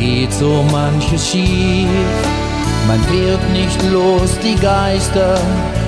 geht 0.00 0.32
so 0.32 0.64
manches 0.72 1.30
schief. 1.30 1.88
Man 2.88 3.00
wird 3.10 3.42
nicht 3.52 3.80
los, 3.92 4.30
die 4.42 4.56
Geister, 4.56 5.38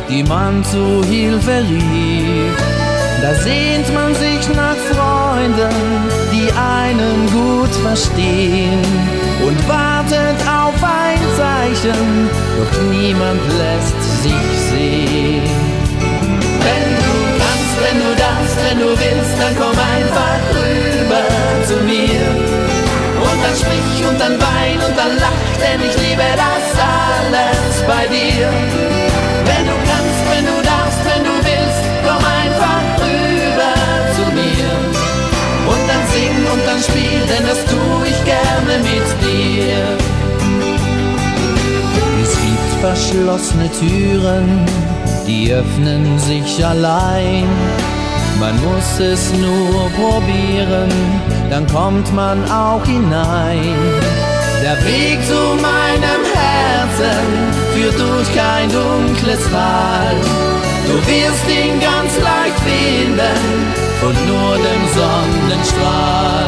die 0.08 0.22
man 0.22 0.62
zu 0.64 1.02
Hilfe 1.08 1.56
rief. 1.70 2.54
Da 3.22 3.34
sehnt 3.34 3.88
man 3.94 4.14
sich 4.14 4.42
nach 4.54 4.80
Freunden, 4.90 5.76
die 6.32 6.48
einen 6.52 7.20
gut 7.38 7.74
verstehen 7.86 8.82
und 9.46 9.58
wartet 9.68 10.38
auf 10.60 10.78
ein 10.82 11.22
Zeichen, 11.40 12.28
doch 12.58 12.82
niemand 12.90 13.40
lässt 13.60 14.00
sich 14.24 14.52
sehen. 14.70 15.50
Wenn 16.66 16.88
du 17.04 17.14
kannst, 17.42 17.76
wenn 17.84 17.98
du 18.04 18.10
darfst, 18.24 18.58
wenn 18.68 18.78
du 18.78 18.90
willst, 18.90 19.34
dann 19.40 19.54
komm 19.56 19.78
einfach 19.96 20.42
dann 23.42 23.56
sprich 23.56 24.06
und 24.08 24.20
dann 24.20 24.40
wein 24.40 24.78
und 24.86 24.96
dann 24.96 25.16
lach, 25.18 25.40
denn 25.60 25.80
ich 25.88 25.96
liebe 25.98 26.28
das 26.36 26.64
alles 26.78 27.74
bei 27.86 28.06
dir. 28.06 28.48
Wenn 29.48 29.64
du 29.66 29.76
kannst, 29.90 30.22
wenn 30.32 30.46
du 30.46 30.56
darfst, 30.62 31.02
wenn 31.08 31.24
du 31.24 31.34
willst, 31.48 31.82
komm 32.06 32.22
einfach 32.42 32.82
rüber 33.02 33.74
zu 34.16 34.24
mir. 34.38 34.70
Und 35.72 35.82
dann 35.90 36.04
sing 36.14 36.38
und 36.52 36.62
dann 36.66 36.80
spiel, 36.88 37.20
denn 37.30 37.44
das 37.46 37.60
tue 37.64 38.02
ich 38.12 38.20
gerne 38.24 38.74
mit 38.90 39.08
dir. 39.24 39.82
Es 42.22 42.32
gibt 42.44 42.70
verschlossene 42.80 43.68
Türen, 43.72 44.66
die 45.26 45.52
öffnen 45.52 46.18
sich 46.18 46.64
allein. 46.64 47.48
Man 48.38 48.54
muss 48.62 48.98
es 48.98 49.32
nur 49.34 49.90
probieren 49.90 50.90
dann 51.52 51.66
kommt 51.66 52.10
man 52.14 52.42
auch 52.50 52.82
hinein. 52.86 53.76
Der 54.62 54.76
Weg 54.86 55.18
zu 55.26 55.40
meinem 55.60 56.22
Herzen 56.32 57.26
führt 57.74 57.98
durch 58.00 58.34
kein 58.34 58.70
dunkles 58.70 59.40
Tal. 59.50 60.16
Du 60.86 60.94
wirst 60.94 61.46
ihn 61.50 61.78
ganz 61.78 62.18
leicht 62.20 62.58
finden 62.64 63.36
und 64.00 64.26
nur 64.28 64.54
dem 64.56 64.82
Sonnenstrahl. 64.96 66.46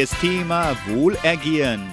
Heutiges 0.00 0.18
Thema 0.18 0.74
Wohlergehen. 0.86 1.86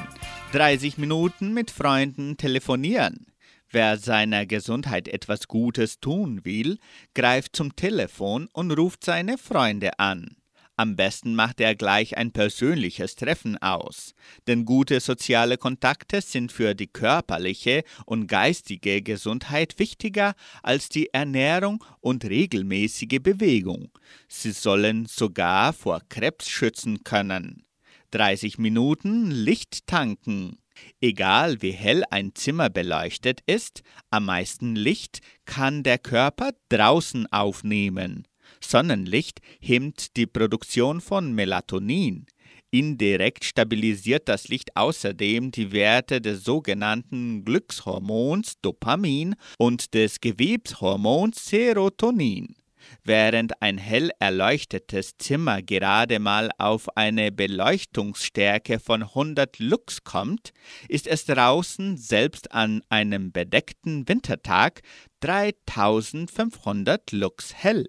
30 0.53 0.97
Minuten 0.97 1.53
mit 1.53 1.69
Freunden 1.69 2.37
telefonieren. 2.37 3.33
Wer 3.69 3.97
seiner 3.97 4.45
Gesundheit 4.45 5.09
etwas 5.09 5.49
Gutes 5.49 5.99
tun 5.99 6.45
will, 6.45 6.77
greift 7.13 7.53
zum 7.53 7.75
Telefon 7.75 8.47
und 8.53 8.71
ruft 8.71 9.03
seine 9.03 9.37
Freunde 9.37 9.99
an. 9.99 10.37
Am 10.77 10.95
besten 10.95 11.35
macht 11.35 11.59
er 11.59 11.75
gleich 11.75 12.15
ein 12.15 12.31
persönliches 12.31 13.17
Treffen 13.17 13.57
aus, 13.57 14.13
denn 14.47 14.63
gute 14.63 15.01
soziale 15.01 15.57
Kontakte 15.57 16.21
sind 16.21 16.53
für 16.53 16.75
die 16.75 16.87
körperliche 16.87 17.83
und 18.05 18.27
geistige 18.27 19.01
Gesundheit 19.01 19.79
wichtiger 19.79 20.33
als 20.63 20.87
die 20.87 21.13
Ernährung 21.13 21.83
und 21.99 22.23
regelmäßige 22.23 23.19
Bewegung. 23.21 23.89
Sie 24.29 24.51
sollen 24.51 25.07
sogar 25.07 25.73
vor 25.73 25.99
Krebs 26.07 26.47
schützen 26.47 27.03
können. 27.03 27.66
30 28.11 28.57
Minuten 28.57 29.31
Licht 29.31 29.87
tanken. 29.87 30.59
Egal 31.01 31.61
wie 31.61 31.71
hell 31.71 32.03
ein 32.09 32.35
Zimmer 32.35 32.69
beleuchtet 32.69 33.41
ist, 33.45 33.81
am 34.09 34.25
meisten 34.25 34.75
Licht 34.75 35.19
kann 35.45 35.83
der 35.83 35.97
Körper 35.97 36.51
draußen 36.69 37.25
aufnehmen. 37.31 38.27
Sonnenlicht 38.61 39.39
hemmt 39.59 40.15
die 40.17 40.27
Produktion 40.27 41.01
von 41.01 41.33
Melatonin. 41.33 42.25
Indirekt 42.69 43.45
stabilisiert 43.45 44.27
das 44.27 44.49
Licht 44.49 44.75
außerdem 44.75 45.51
die 45.51 45.71
Werte 45.71 46.19
des 46.19 46.43
sogenannten 46.43 47.45
Glückshormons 47.45 48.55
Dopamin 48.61 49.35
und 49.57 49.93
des 49.93 50.19
Gewebshormons 50.19 51.47
Serotonin. 51.47 52.55
Während 53.03 53.61
ein 53.61 53.77
hell 53.77 54.11
erleuchtetes 54.19 55.17
Zimmer 55.17 55.61
gerade 55.61 56.19
mal 56.19 56.51
auf 56.57 56.95
eine 56.97 57.31
Beleuchtungsstärke 57.31 58.79
von 58.79 59.03
100 59.03 59.59
Lux 59.59 60.03
kommt, 60.03 60.51
ist 60.87 61.07
es 61.07 61.25
draußen 61.25 61.97
selbst 61.97 62.51
an 62.51 62.81
einem 62.89 63.31
bedeckten 63.31 64.07
Wintertag 64.07 64.81
3500 65.21 67.11
Lux 67.11 67.53
hell. 67.53 67.87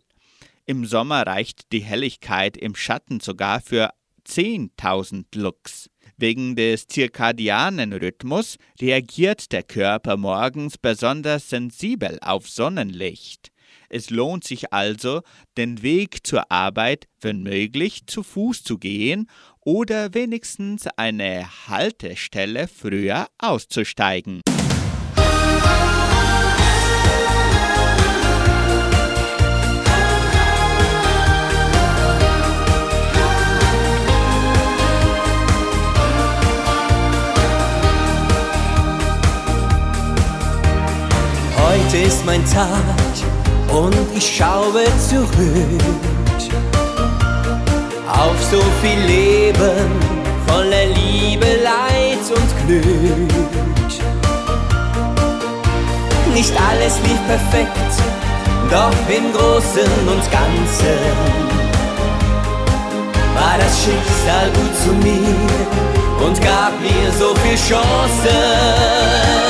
Im 0.67 0.85
Sommer 0.85 1.27
reicht 1.27 1.73
die 1.73 1.81
Helligkeit 1.83 2.57
im 2.57 2.75
Schatten 2.75 3.21
sogar 3.21 3.61
für 3.61 3.91
10.000 4.27 5.25
Lux. 5.35 5.89
Wegen 6.17 6.57
des 6.57 6.87
zirkadianen 6.87 7.93
Rhythmus 7.93 8.57
reagiert 8.81 9.53
der 9.53 9.63
Körper 9.63 10.17
morgens 10.17 10.77
besonders 10.77 11.49
sensibel 11.49 12.19
auf 12.21 12.49
Sonnenlicht. 12.49 13.51
Es 13.91 14.11
lohnt 14.11 14.45
sich 14.45 14.73
also, 14.73 15.23
den 15.57 15.83
Weg 15.83 16.27
zur 16.27 16.51
Arbeit, 16.53 17.09
wenn 17.21 17.43
möglich, 17.43 18.07
zu 18.07 18.23
Fuß 18.23 18.63
zu 18.63 18.79
gehen 18.79 19.29
oder 19.61 20.13
wenigstens 20.13 20.87
eine 20.97 21.49
Haltestelle 21.69 22.69
früher 22.69 23.29
auszusteigen. 23.39 24.43
Heute 41.57 41.97
ist 41.99 42.27
mein 42.27 42.45
Tag 42.45 42.83
und 43.73 43.95
ich 44.15 44.37
schaue 44.37 44.85
zurück 45.09 45.83
auf 48.09 48.43
so 48.51 48.61
viel 48.83 48.99
Leben 49.07 49.91
voller 50.47 50.87
Liebe, 50.87 51.47
Leid 51.63 52.25
und 52.35 52.67
Glück. 52.67 54.03
Nicht 56.35 56.53
alles 56.71 56.99
lief 57.01 57.21
perfekt, 57.27 57.93
doch 58.71 59.15
im 59.15 59.33
Großen 59.33 60.09
und 60.09 60.31
Ganzen 60.31 61.49
war 63.35 63.57
das 63.59 63.85
Schicksal 63.85 64.51
gut 64.51 64.75
zu 64.83 64.93
mir 65.07 66.27
und 66.27 66.41
gab 66.43 66.73
mir 66.81 67.13
so 67.19 67.35
viel 67.37 67.57
Chancen. 67.57 69.48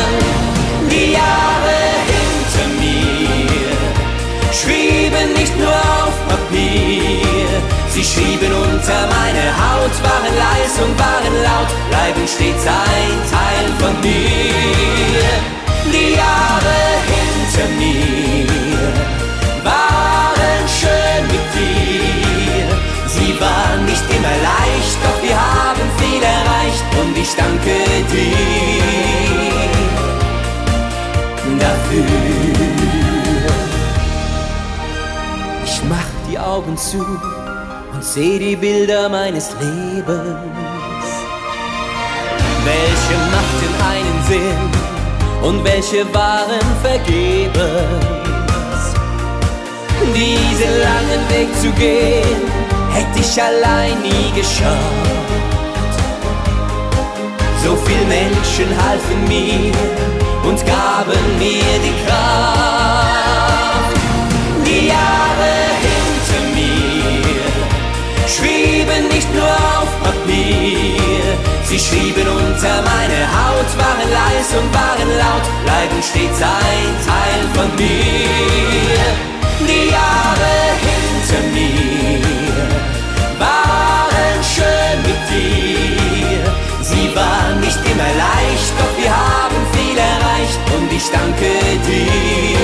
Und 10.83 10.99
waren 10.99 11.35
laut, 11.43 11.71
bleiben 11.91 12.27
stets 12.27 12.67
ein 12.67 13.17
Teil 13.31 13.67
von 13.81 13.95
mir. 14.01 15.29
Die 15.93 16.15
Jahre 16.15 16.79
hinter 17.13 17.69
mir 17.81 18.47
waren 19.65 20.65
schön 20.79 21.23
mit 21.33 21.47
dir, 21.57 22.69
sie 23.07 23.33
waren 23.41 23.85
nicht 23.87 24.05
immer 24.11 24.37
leicht, 24.51 24.99
doch 25.05 25.19
wir 25.23 25.37
haben 25.37 25.87
viel 25.99 26.23
erreicht 26.23 26.89
und 27.01 27.17
ich 27.17 27.33
danke 27.35 27.77
dir 28.13 28.99
dafür. 31.59 32.05
Ich 35.65 35.83
mach 35.89 36.11
die 36.31 36.39
Augen 36.39 36.77
zu 36.77 37.05
und 37.93 38.05
seh 38.05 38.39
die 38.39 38.57
Bilder 38.57 39.09
meines 39.09 39.51
Lebens. 39.61 40.68
Welche 42.71 43.17
machten 43.37 43.73
einen 43.93 44.19
Sinn 44.29 44.63
und 45.43 45.65
welche 45.65 46.03
waren 46.13 46.67
vergebens. 46.83 48.19
diesen 50.15 50.75
langen 50.87 51.23
Weg 51.31 51.49
zu 51.63 51.71
gehen, 51.73 52.41
hätte 52.93 53.19
ich 53.21 53.43
allein 53.43 54.01
nie 54.03 54.31
geschafft. 54.35 55.19
So 57.65 57.77
viele 57.87 58.05
Menschen 58.07 58.69
halfen 58.85 59.21
mir 59.29 59.73
und 60.49 60.59
gaben 60.67 61.39
mir 61.39 61.75
die 61.85 61.97
Kraft. 62.07 62.78
Sie 71.79 71.85
schrieben 71.87 72.29
unter 72.29 72.83
meine 72.83 73.21
Haut, 73.39 73.71
waren 73.79 74.11
leis 74.11 74.49
und 74.59 74.69
waren 74.75 75.11
laut, 75.19 75.47
bleiben 75.65 76.03
stets 76.03 76.41
ein 76.43 76.91
Teil 77.07 77.41
von 77.55 77.71
mir. 77.77 79.05
Die 79.61 79.91
Jahre 79.91 80.55
hinter 80.87 81.43
mir 81.55 82.23
waren 83.39 84.39
schön 84.55 84.99
mit 85.03 85.23
dir. 85.31 86.43
Sie 86.83 87.15
waren 87.15 87.61
nicht 87.61 87.81
immer 87.93 88.13
leicht, 88.27 88.73
doch 88.79 88.95
wir 89.01 89.11
haben 89.11 89.61
viel 89.73 89.99
erreicht 89.99 90.61
und 90.77 90.93
ich 90.93 91.11
danke 91.11 91.51
dir 91.87 92.59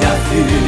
dafür. 0.00 0.63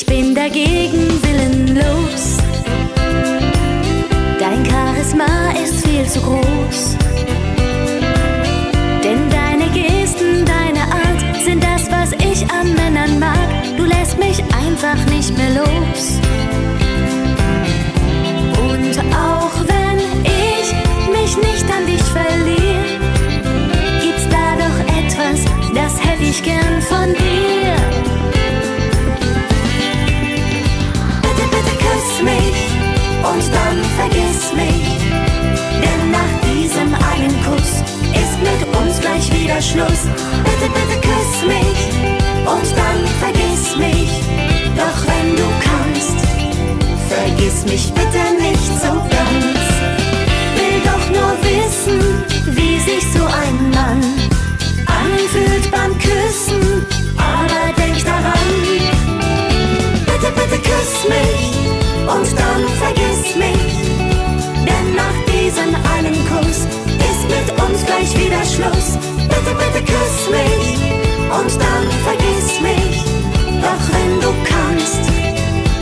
Ich 0.00 0.06
bin 0.06 0.34
dagegen 0.34 1.10
willenlos. 1.22 2.38
Dein 4.38 4.64
Charisma 4.64 5.26
ist 5.62 5.86
viel 5.86 6.06
zu 6.06 6.22
groß. 6.22 6.96
Denn 9.04 9.28
deine 9.28 9.68
Gesten, 9.74 10.46
deine 10.46 10.84
Art 10.84 11.44
sind 11.44 11.62
das, 11.62 11.90
was 11.90 12.12
ich 12.12 12.50
an 12.50 12.74
Männern 12.76 13.18
mag. 13.18 13.36
Du 13.76 13.84
lässt 13.84 14.18
mich 14.18 14.42
einfach 14.64 14.96
nicht 15.10 15.36
mehr 15.36 15.50
los. 15.50 16.18
Und 18.56 18.98
auch 19.14 19.52
wenn 19.68 19.98
ich 20.24 20.72
mich 21.12 21.36
nicht 21.36 21.66
an 21.76 21.84
dich 21.84 22.02
verliere, 22.04 22.86
gibt's 24.00 24.26
da 24.30 24.56
doch 24.56 24.78
etwas, 24.98 25.44
das 25.74 26.02
hätte 26.02 26.22
ich 26.22 26.42
gern 26.42 26.80
von 26.80 27.12
dir. 27.12 27.59
Schluss. 39.62 40.08
Bitte, 40.44 40.70
bitte 40.72 41.00
küss 41.06 41.46
mich 41.46 41.80
und 42.46 42.68
dann 42.76 43.00
vergiss 43.20 43.76
mich. 43.76 44.10
Doch 44.74 44.98
wenn 45.06 45.36
du 45.36 45.44
kannst, 45.68 46.16
vergiss 47.08 47.64
mich 47.64 47.92
bitte 47.92 48.22
nicht 48.40 48.72
so 48.80 48.92
ganz. 49.16 49.60
Will 50.56 50.80
doch 50.84 51.06
nur 51.10 51.32
wissen, 51.42 52.00
wie 52.56 52.78
sich 52.80 53.04
so 53.12 53.22
ein 53.22 53.70
Mann 53.70 54.02
anfühlt 54.86 55.70
beim 55.70 55.92
Küssen. 55.98 56.86
Aber 57.18 57.72
denk 57.76 58.02
daran, 58.04 58.50
bitte, 60.06 60.32
bitte 60.32 60.58
küss 60.62 61.06
mich 61.06 61.52
und 62.08 62.38
dann 62.38 62.62
vergiss 62.80 63.36
mich. 63.36 63.74
Denn 64.66 64.94
nach 64.96 65.18
diesem 65.26 65.74
einen 65.94 66.16
Kuss 66.30 66.66
ist 67.10 67.24
mit 67.28 67.62
uns 67.62 67.84
gleich 67.84 68.16
wieder 68.18 68.42
Schluss. 68.44 69.19
Bitte, 69.30 69.54
bitte 69.54 69.82
küss 69.84 70.28
mich 70.30 70.80
und 71.38 71.60
dann 71.60 71.86
vergiss 72.04 72.60
mich. 72.60 73.04
Doch 73.62 73.84
wenn 73.94 74.20
du 74.20 74.32
kannst, 74.44 75.04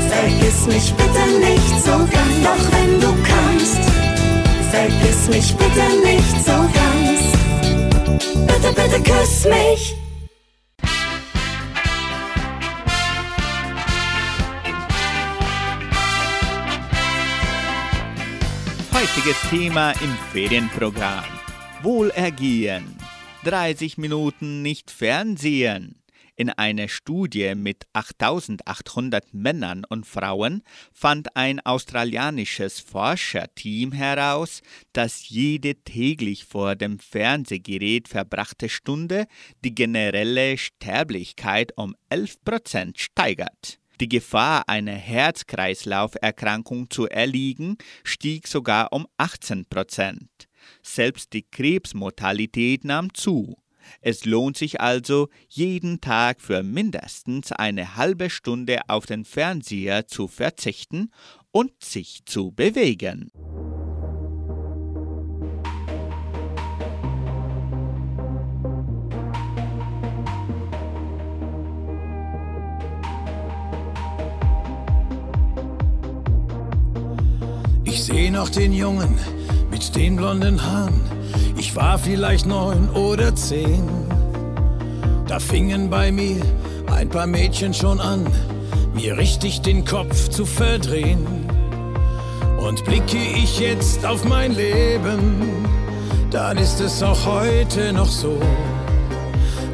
vergiss 0.08 0.66
mich 0.66 0.92
bitte 0.94 1.24
nicht 1.40 1.84
so 1.84 1.96
ganz. 2.14 2.34
Doch 2.44 2.72
wenn 2.72 3.00
du 3.00 3.14
kannst, 3.32 3.82
vergiss 4.70 5.28
mich 5.28 5.56
bitte 5.56 5.86
nicht 6.04 6.44
so 6.44 6.52
ganz. 6.52 7.20
Bitte, 8.46 8.72
bitte 8.74 9.02
küss 9.02 9.44
mich. 9.44 9.96
Heutiges 18.92 19.40
Thema 19.48 19.92
im 20.02 20.16
Ferienprogramm. 20.32 21.24
Wohlergehen. 21.82 22.97
30 23.44 23.98
Minuten 23.98 24.62
nicht 24.62 24.90
Fernsehen. 24.90 26.02
In 26.34 26.50
einer 26.50 26.88
Studie 26.88 27.54
mit 27.54 27.86
8800 27.92 29.32
Männern 29.32 29.84
und 29.88 30.06
Frauen 30.06 30.62
fand 30.92 31.36
ein 31.36 31.60
australianisches 31.60 32.80
Forscherteam 32.80 33.92
heraus, 33.92 34.60
dass 34.92 35.28
jede 35.28 35.76
täglich 35.76 36.44
vor 36.44 36.74
dem 36.74 36.98
Fernsehgerät 36.98 38.08
verbrachte 38.08 38.68
Stunde 38.68 39.26
die 39.64 39.74
generelle 39.74 40.58
Sterblichkeit 40.58 41.72
um 41.76 41.94
11% 42.10 42.98
steigert. 42.98 43.78
Die 44.00 44.08
Gefahr, 44.08 44.68
einer 44.68 44.92
Herz-Kreislauf-Erkrankung 44.92 46.90
zu 46.90 47.08
erliegen, 47.08 47.78
stieg 48.04 48.48
sogar 48.48 48.92
um 48.92 49.06
18 49.16 49.64
Prozent. 49.66 50.47
Selbst 50.82 51.32
die 51.32 51.42
Krebsmortalität 51.42 52.84
nahm 52.84 53.12
zu. 53.14 53.56
Es 54.00 54.24
lohnt 54.24 54.56
sich 54.56 54.80
also, 54.80 55.28
jeden 55.48 56.00
Tag 56.00 56.40
für 56.40 56.62
mindestens 56.62 57.52
eine 57.52 57.96
halbe 57.96 58.30
Stunde 58.30 58.80
auf 58.88 59.06
den 59.06 59.24
Fernseher 59.24 60.06
zu 60.06 60.28
verzichten 60.28 61.10
und 61.50 61.72
sich 61.82 62.20
zu 62.24 62.52
bewegen. 62.52 63.30
Ich 77.84 78.04
seh 78.04 78.30
noch 78.30 78.48
den 78.48 78.72
Jungen 78.72 79.18
mit 79.78 79.94
den 79.94 80.16
blonden 80.16 80.60
Haaren. 80.60 81.00
Ich 81.56 81.76
war 81.76 81.98
vielleicht 81.98 82.46
neun 82.46 82.90
oder 82.90 83.34
zehn. 83.36 83.86
Da 85.28 85.38
fingen 85.38 85.88
bei 85.88 86.10
mir 86.10 86.42
ein 86.92 87.08
paar 87.08 87.28
Mädchen 87.28 87.72
schon 87.72 88.00
an, 88.00 88.26
mir 88.92 89.16
richtig 89.16 89.60
den 89.60 89.84
Kopf 89.84 90.30
zu 90.30 90.46
verdrehen. 90.46 91.24
Und 92.58 92.84
blicke 92.86 93.18
ich 93.18 93.60
jetzt 93.60 94.04
auf 94.04 94.24
mein 94.24 94.56
Leben, 94.56 95.44
dann 96.32 96.58
ist 96.58 96.80
es 96.80 97.00
auch 97.00 97.24
heute 97.24 97.92
noch 97.92 98.10
so. 98.10 98.36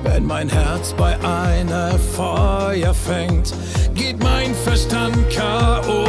Wenn 0.02 0.26
mein 0.26 0.50
Herz 0.50 0.92
bei 0.92 1.16
einer 1.20 1.98
Feuer 1.98 2.92
fängt, 2.92 3.54
geht 3.94 4.22
mein 4.22 4.54
Verstand 4.54 5.16
K.O. 5.30 6.04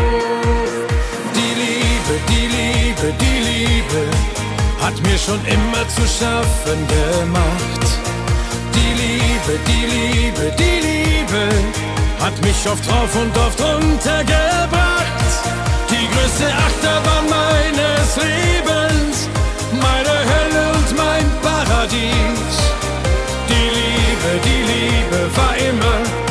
Die 2.08 2.12
Liebe, 2.12 2.22
die 2.30 2.48
Liebe, 2.56 3.14
die 3.20 3.40
Liebe 3.50 4.02
hat 4.80 4.94
mir 5.02 5.18
schon 5.18 5.44
immer 5.46 5.88
zu 5.90 6.02
schaffen 6.02 6.80
gemacht. 6.88 7.86
Die 8.76 8.94
Liebe, 9.02 9.54
die 9.66 9.86
Liebe, 9.96 10.54
die 10.56 10.80
Liebe 10.88 11.50
hat 12.20 12.40
mich 12.44 12.70
oft 12.70 12.88
drauf 12.88 13.10
und 13.16 13.36
oft 13.36 13.60
runtergebracht. 13.60 15.32
Die 15.90 16.08
größte 16.14 16.46
Achterbahn 16.68 17.26
meines 17.28 18.16
Lebens, 18.18 19.28
meine 19.72 20.18
Hölle 20.32 20.64
und 20.78 20.90
mein 20.96 21.26
Paradies. 21.42 22.56
Die 23.50 23.68
Liebe, 23.80 24.30
die 24.46 24.62
Liebe 24.74 25.36
war 25.36 25.58
immer, 25.58 26.25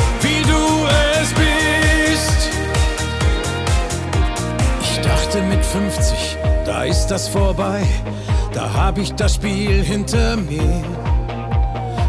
Dachte 5.35 5.47
mit 5.47 5.65
50, 5.65 6.37
da 6.65 6.83
ist 6.83 7.07
das 7.07 7.27
vorbei, 7.27 7.81
da 8.53 8.73
hab 8.73 8.97
ich 8.97 9.13
das 9.15 9.35
Spiel 9.35 9.83
hinter 9.83 10.37
mir. 10.37 10.81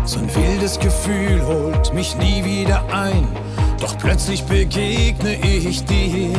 So 0.05 0.21
ein 0.21 0.33
wildes 0.33 0.79
Gefühl 0.79 1.45
holt 1.45 1.93
mich 1.93 2.17
nie 2.19 2.45
wieder 2.45 2.85
ein, 2.93 3.27
doch 3.81 3.99
plötzlich 3.99 4.45
begegne 4.45 5.35
ich 5.43 5.85
dir. 5.87 6.37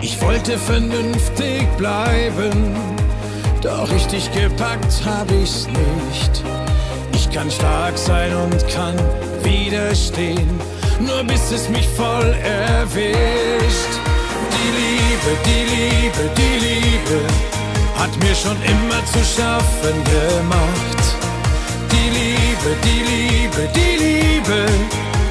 Ich 0.00 0.22
wollte 0.22 0.58
vernünftig 0.58 1.66
bleiben, 1.76 2.76
doch 3.60 3.90
richtig 3.90 4.30
gepackt 4.30 5.02
hab 5.04 5.28
ich's 5.32 5.66
nicht. 5.66 6.44
Ich 7.14 7.28
kann 7.32 7.50
stark 7.50 7.98
sein 7.98 8.32
und 8.36 8.68
kann 8.68 8.94
widerstehen, 9.42 10.60
nur 11.00 11.24
bis 11.24 11.50
es 11.50 11.68
mich 11.68 11.88
voll 11.88 12.32
erwischt. 12.44 13.98
Die 14.52 14.70
Liebe, 14.80 15.03
die 15.46 15.64
Liebe, 15.74 16.30
die 16.36 16.56
Liebe 16.66 17.18
hat 17.98 18.14
mir 18.22 18.34
schon 18.34 18.56
immer 18.62 19.00
zu 19.06 19.20
schaffen 19.24 19.96
gemacht. 20.04 21.02
Die 21.90 22.10
Liebe, 22.18 22.70
die 22.84 23.02
Liebe, 23.12 23.68
die 23.74 23.96
Liebe 24.04 24.66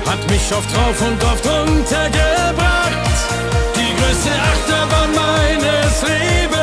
hat 0.05 0.21
mich 0.29 0.45
oft 0.51 0.69
drauf 0.75 0.99
und 1.01 1.23
oft 1.23 1.45
runtergebracht. 1.45 3.17
Die 3.75 3.91
größte 3.97 4.31
Achterbahn 4.51 5.11
meines 5.13 6.01
Lebens, 6.01 6.62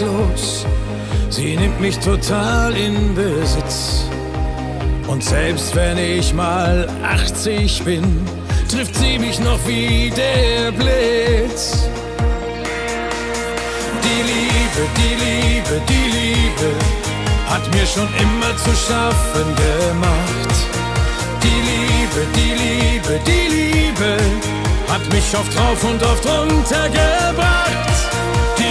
machtlos. 0.00 0.66
Sie 1.28 1.56
nimmt 1.56 1.80
mich 1.80 1.98
total 1.98 2.76
in 2.76 3.14
Besitz. 3.14 4.04
Und 5.06 5.22
selbst 5.22 5.74
wenn 5.74 5.98
ich 5.98 6.32
mal 6.32 6.88
80 7.02 7.84
bin, 7.84 8.26
trifft 8.68 8.94
sie 8.94 9.18
mich 9.18 9.38
noch 9.40 9.58
wie 9.66 10.10
der 10.10 10.72
Blitz. 10.72 11.88
Die 14.04 14.22
Liebe, 14.32 14.82
die 14.96 15.14
Liebe, 15.24 15.82
die 15.88 16.10
Liebe 16.18 16.74
hat 17.48 17.62
mir 17.74 17.86
schon 17.86 18.08
immer 18.18 18.56
zu 18.56 18.70
schaffen 18.70 19.46
gemacht. 19.56 20.56
Die 21.42 21.60
Liebe, 21.70 22.26
die 22.36 22.52
Liebe, 22.62 23.20
die 23.26 23.48
Liebe 23.54 24.16
hat 24.88 25.12
mich 25.12 25.36
oft 25.36 25.56
drauf 25.56 25.84
und 25.84 26.02
oft 26.02 26.26
runtergebracht. 26.26 28.09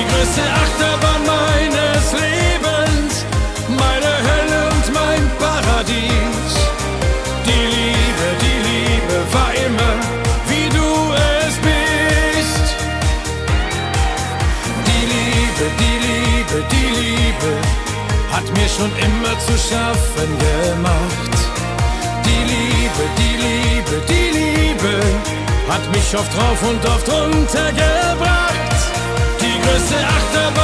Größte 0.09 0.41
Achterbahn 0.41 1.21
meines 1.25 2.05
Lebens, 2.13 3.25
meine 3.67 4.13
Hölle 4.27 4.61
und 4.75 4.93
mein 4.93 5.23
Paradies. 5.37 6.51
Die 7.45 7.65
Liebe, 7.75 8.27
die 8.43 8.59
Liebe 8.69 9.17
war 9.35 9.51
immer, 9.67 9.93
wie 10.49 10.67
du 10.77 10.89
es 11.45 11.53
bist. 11.67 12.67
Die 14.89 15.05
Liebe, 15.13 15.65
die 15.81 15.97
Liebe, 16.07 16.57
die 16.73 16.89
Liebe 17.01 17.51
hat 18.31 18.45
mir 18.57 18.69
schon 18.69 18.91
immer 19.07 19.33
zu 19.45 19.53
schaffen 19.69 20.29
gemacht. 20.47 21.37
Die 22.25 22.43
Liebe, 22.53 23.03
die 23.19 23.35
Liebe, 23.45 23.95
die 24.09 24.29
Liebe 24.39 24.93
hat 25.69 25.85
mich 25.93 26.15
oft 26.15 26.31
drauf 26.35 26.59
und 26.63 26.83
oft 26.85 27.07
runtergebracht. 27.09 28.38
Größte 29.69 29.95
Achterbahn 29.97 30.58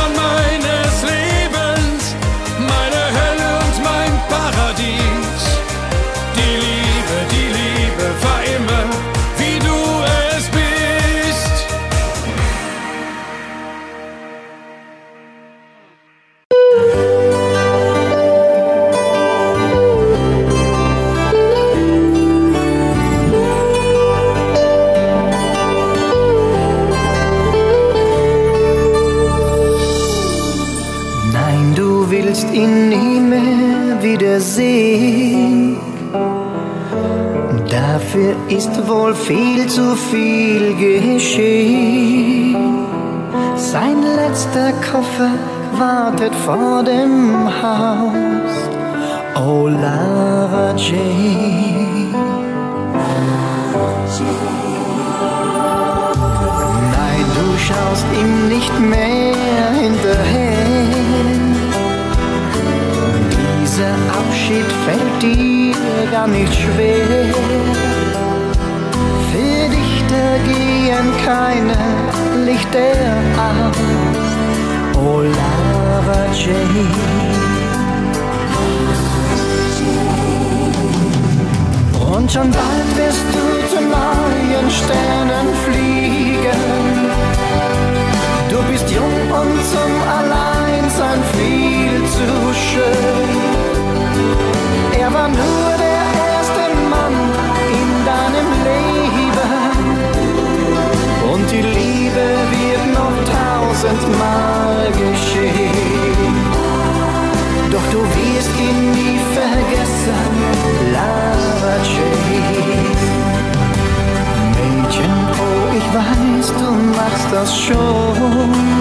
machst 117.36 117.70
das 117.70 118.75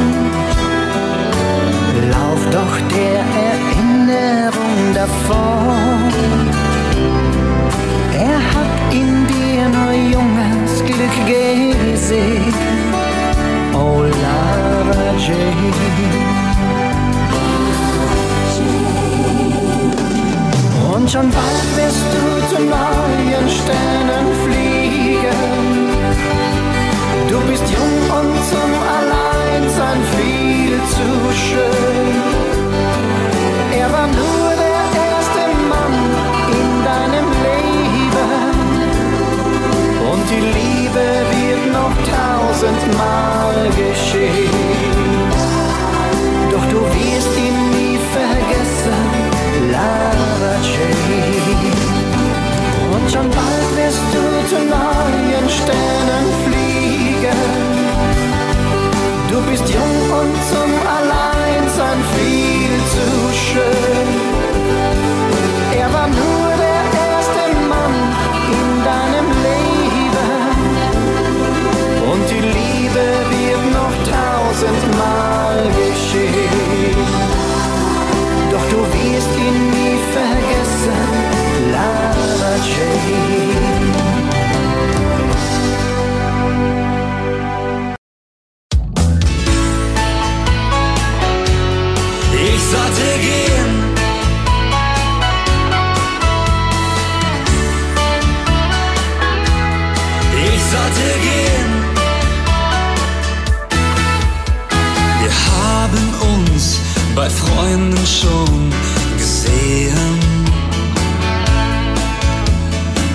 bei 107.24 107.30
Freunden 107.30 108.06
schon 108.06 108.70
gesehen. 109.16 110.18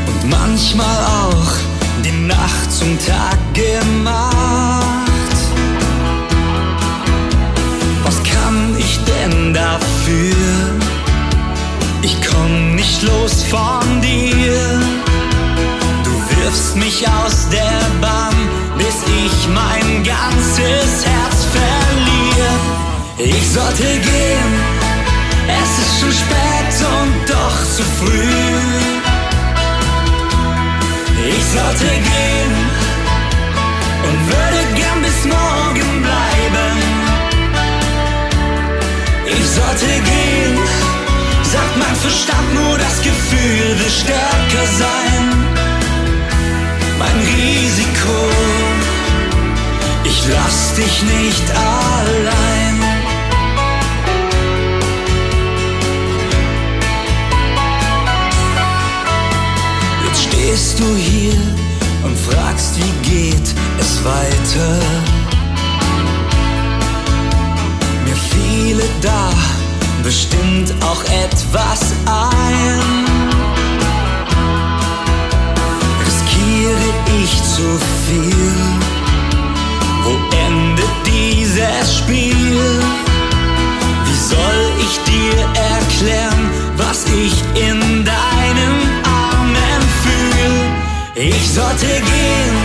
Und 0.08 0.30
manchmal 0.32 0.98
auch 1.06 1.52
die 2.04 2.26
Nacht 2.26 2.72
zum 2.72 2.98
Tag 3.06 3.38
gemacht. 3.54 4.34
Was 8.04 8.18
kann 8.24 8.76
ich 8.80 9.00
denn 9.06 9.54
dafür? 9.54 10.56
Ich 12.02 12.18
komm 12.32 12.74
nicht 12.74 13.04
los 13.04 13.44
von 13.44 14.02
dir. 14.02 14.58
Du 16.04 16.12
wirfst 16.36 16.76
mich 16.76 17.08
aus 17.08 17.48
der 17.52 17.82
Bahn, 18.02 18.36
bis 18.76 18.98
ich 19.24 19.48
mein 19.54 20.04
ganzes 20.04 21.06
Herz. 21.06 21.29
Ich 23.22 23.50
sollte 23.50 23.84
gehen, 23.84 24.52
es 25.62 25.78
ist 25.78 26.00
schon 26.00 26.12
spät 26.14 26.88
und 26.88 27.30
doch 27.30 27.64
zu 27.76 27.84
früh. 28.00 28.80
Ich 31.28 31.46
sollte 31.54 31.86
gehen 31.86 32.54
und 34.08 34.20
würde 34.26 34.62
gern 34.74 35.02
bis 35.02 35.26
morgen 35.26 36.02
bleiben. 36.02 36.78
Ich 39.26 39.50
sollte 39.50 39.86
gehen, 39.86 40.58
sagt 41.44 41.78
mein 41.78 41.96
Verstand 41.98 42.54
nur 42.54 42.78
das 42.78 43.02
Gefühl 43.02 43.80
will 43.80 43.92
stärker 43.92 44.66
sein. 44.80 45.24
Mein 46.98 47.20
Risiko, 47.20 48.30
ich 50.06 50.24
lass 50.32 50.74
dich 50.76 51.04
nicht 51.04 51.44
allein. 51.52 52.69
Stehst 60.50 60.80
du 60.80 60.96
hier 60.96 61.34
und 62.04 62.18
fragst, 62.18 62.76
wie 62.78 63.10
geht 63.10 63.54
es 63.80 64.04
weiter? 64.04 64.80
Mir 68.04 68.16
fiele 68.16 68.84
da 69.00 69.30
bestimmt 70.02 70.74
auch 70.82 71.04
etwas 71.04 71.94
ein. 72.08 72.80
Riskiere 76.04 76.90
ich 77.22 77.44
zu 77.44 77.68
viel? 78.08 78.56
Wo 80.04 80.16
endet 80.48 80.96
dieses 81.06 81.98
Spiel? 81.98 82.82
Wie 84.06 84.20
soll 84.34 84.62
ich 84.80 85.00
dir 85.12 85.38
erklären, 85.76 86.50
was 86.76 87.06
ich 87.06 87.44
in 87.62 87.90
fühle? 88.00 88.29
Ich 91.22 91.50
sollte 91.50 91.86
gehen, 91.86 92.56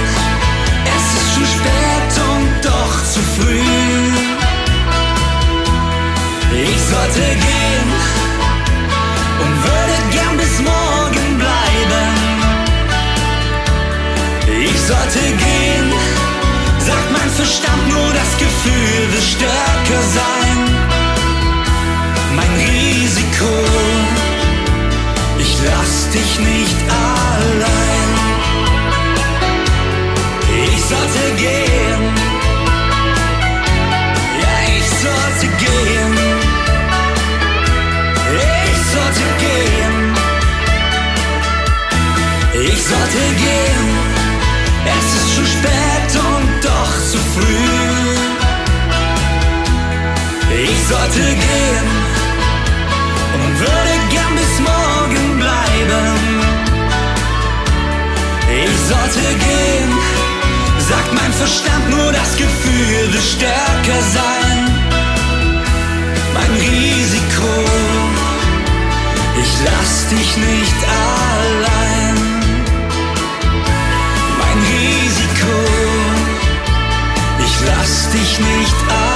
es 0.86 1.20
ist 1.20 1.34
schon 1.34 1.44
spät 1.44 2.12
und 2.30 2.64
doch 2.64 3.02
zu 3.02 3.18
früh. 3.18 3.58
Ich 6.62 6.80
sollte 6.80 7.20
gehen 7.20 7.43
Ich 51.14 51.20
sollte 51.20 51.36
gehen 51.36 51.88
und 53.34 53.60
würde 53.60 53.94
gern 54.10 54.34
bis 54.34 54.58
morgen 54.58 55.38
bleiben. 55.38 56.40
sollte 58.88 59.28
gehen. 59.38 59.92
Sagt 60.88 61.14
mein 61.14 61.32
Verstand 61.32 61.90
nur 61.90 62.10
das 62.10 62.36
Gefühl 62.36 63.12
will 63.12 63.22
stärker 63.22 64.00
sein. 64.12 64.58
Mein 66.34 66.52
Risiko, 66.52 67.54
ich 69.40 69.52
lass 69.66 70.08
dich 70.08 70.36
nicht 70.36 70.78
allein. 71.06 72.16
Mein 74.40 74.58
Risiko, 74.74 75.56
ich 77.38 77.54
lass 77.68 78.10
dich 78.10 78.40
nicht 78.40 78.76
allein. 78.88 79.13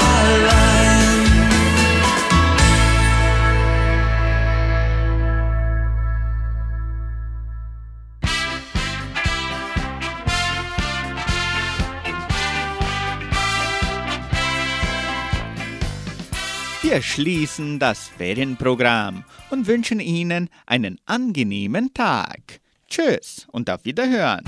Wir 16.99 17.05
schließen 17.05 17.79
das 17.79 18.09
Ferienprogramm 18.09 19.23
und 19.51 19.69
wünschen 19.69 20.01
Ihnen 20.01 20.51
einen 20.67 20.99
angenehmen 21.07 21.95
Tag. 21.95 22.59
Tschüss 22.89 23.47
und 23.53 23.71
auf 23.71 23.85
Wiederhören. 23.85 24.43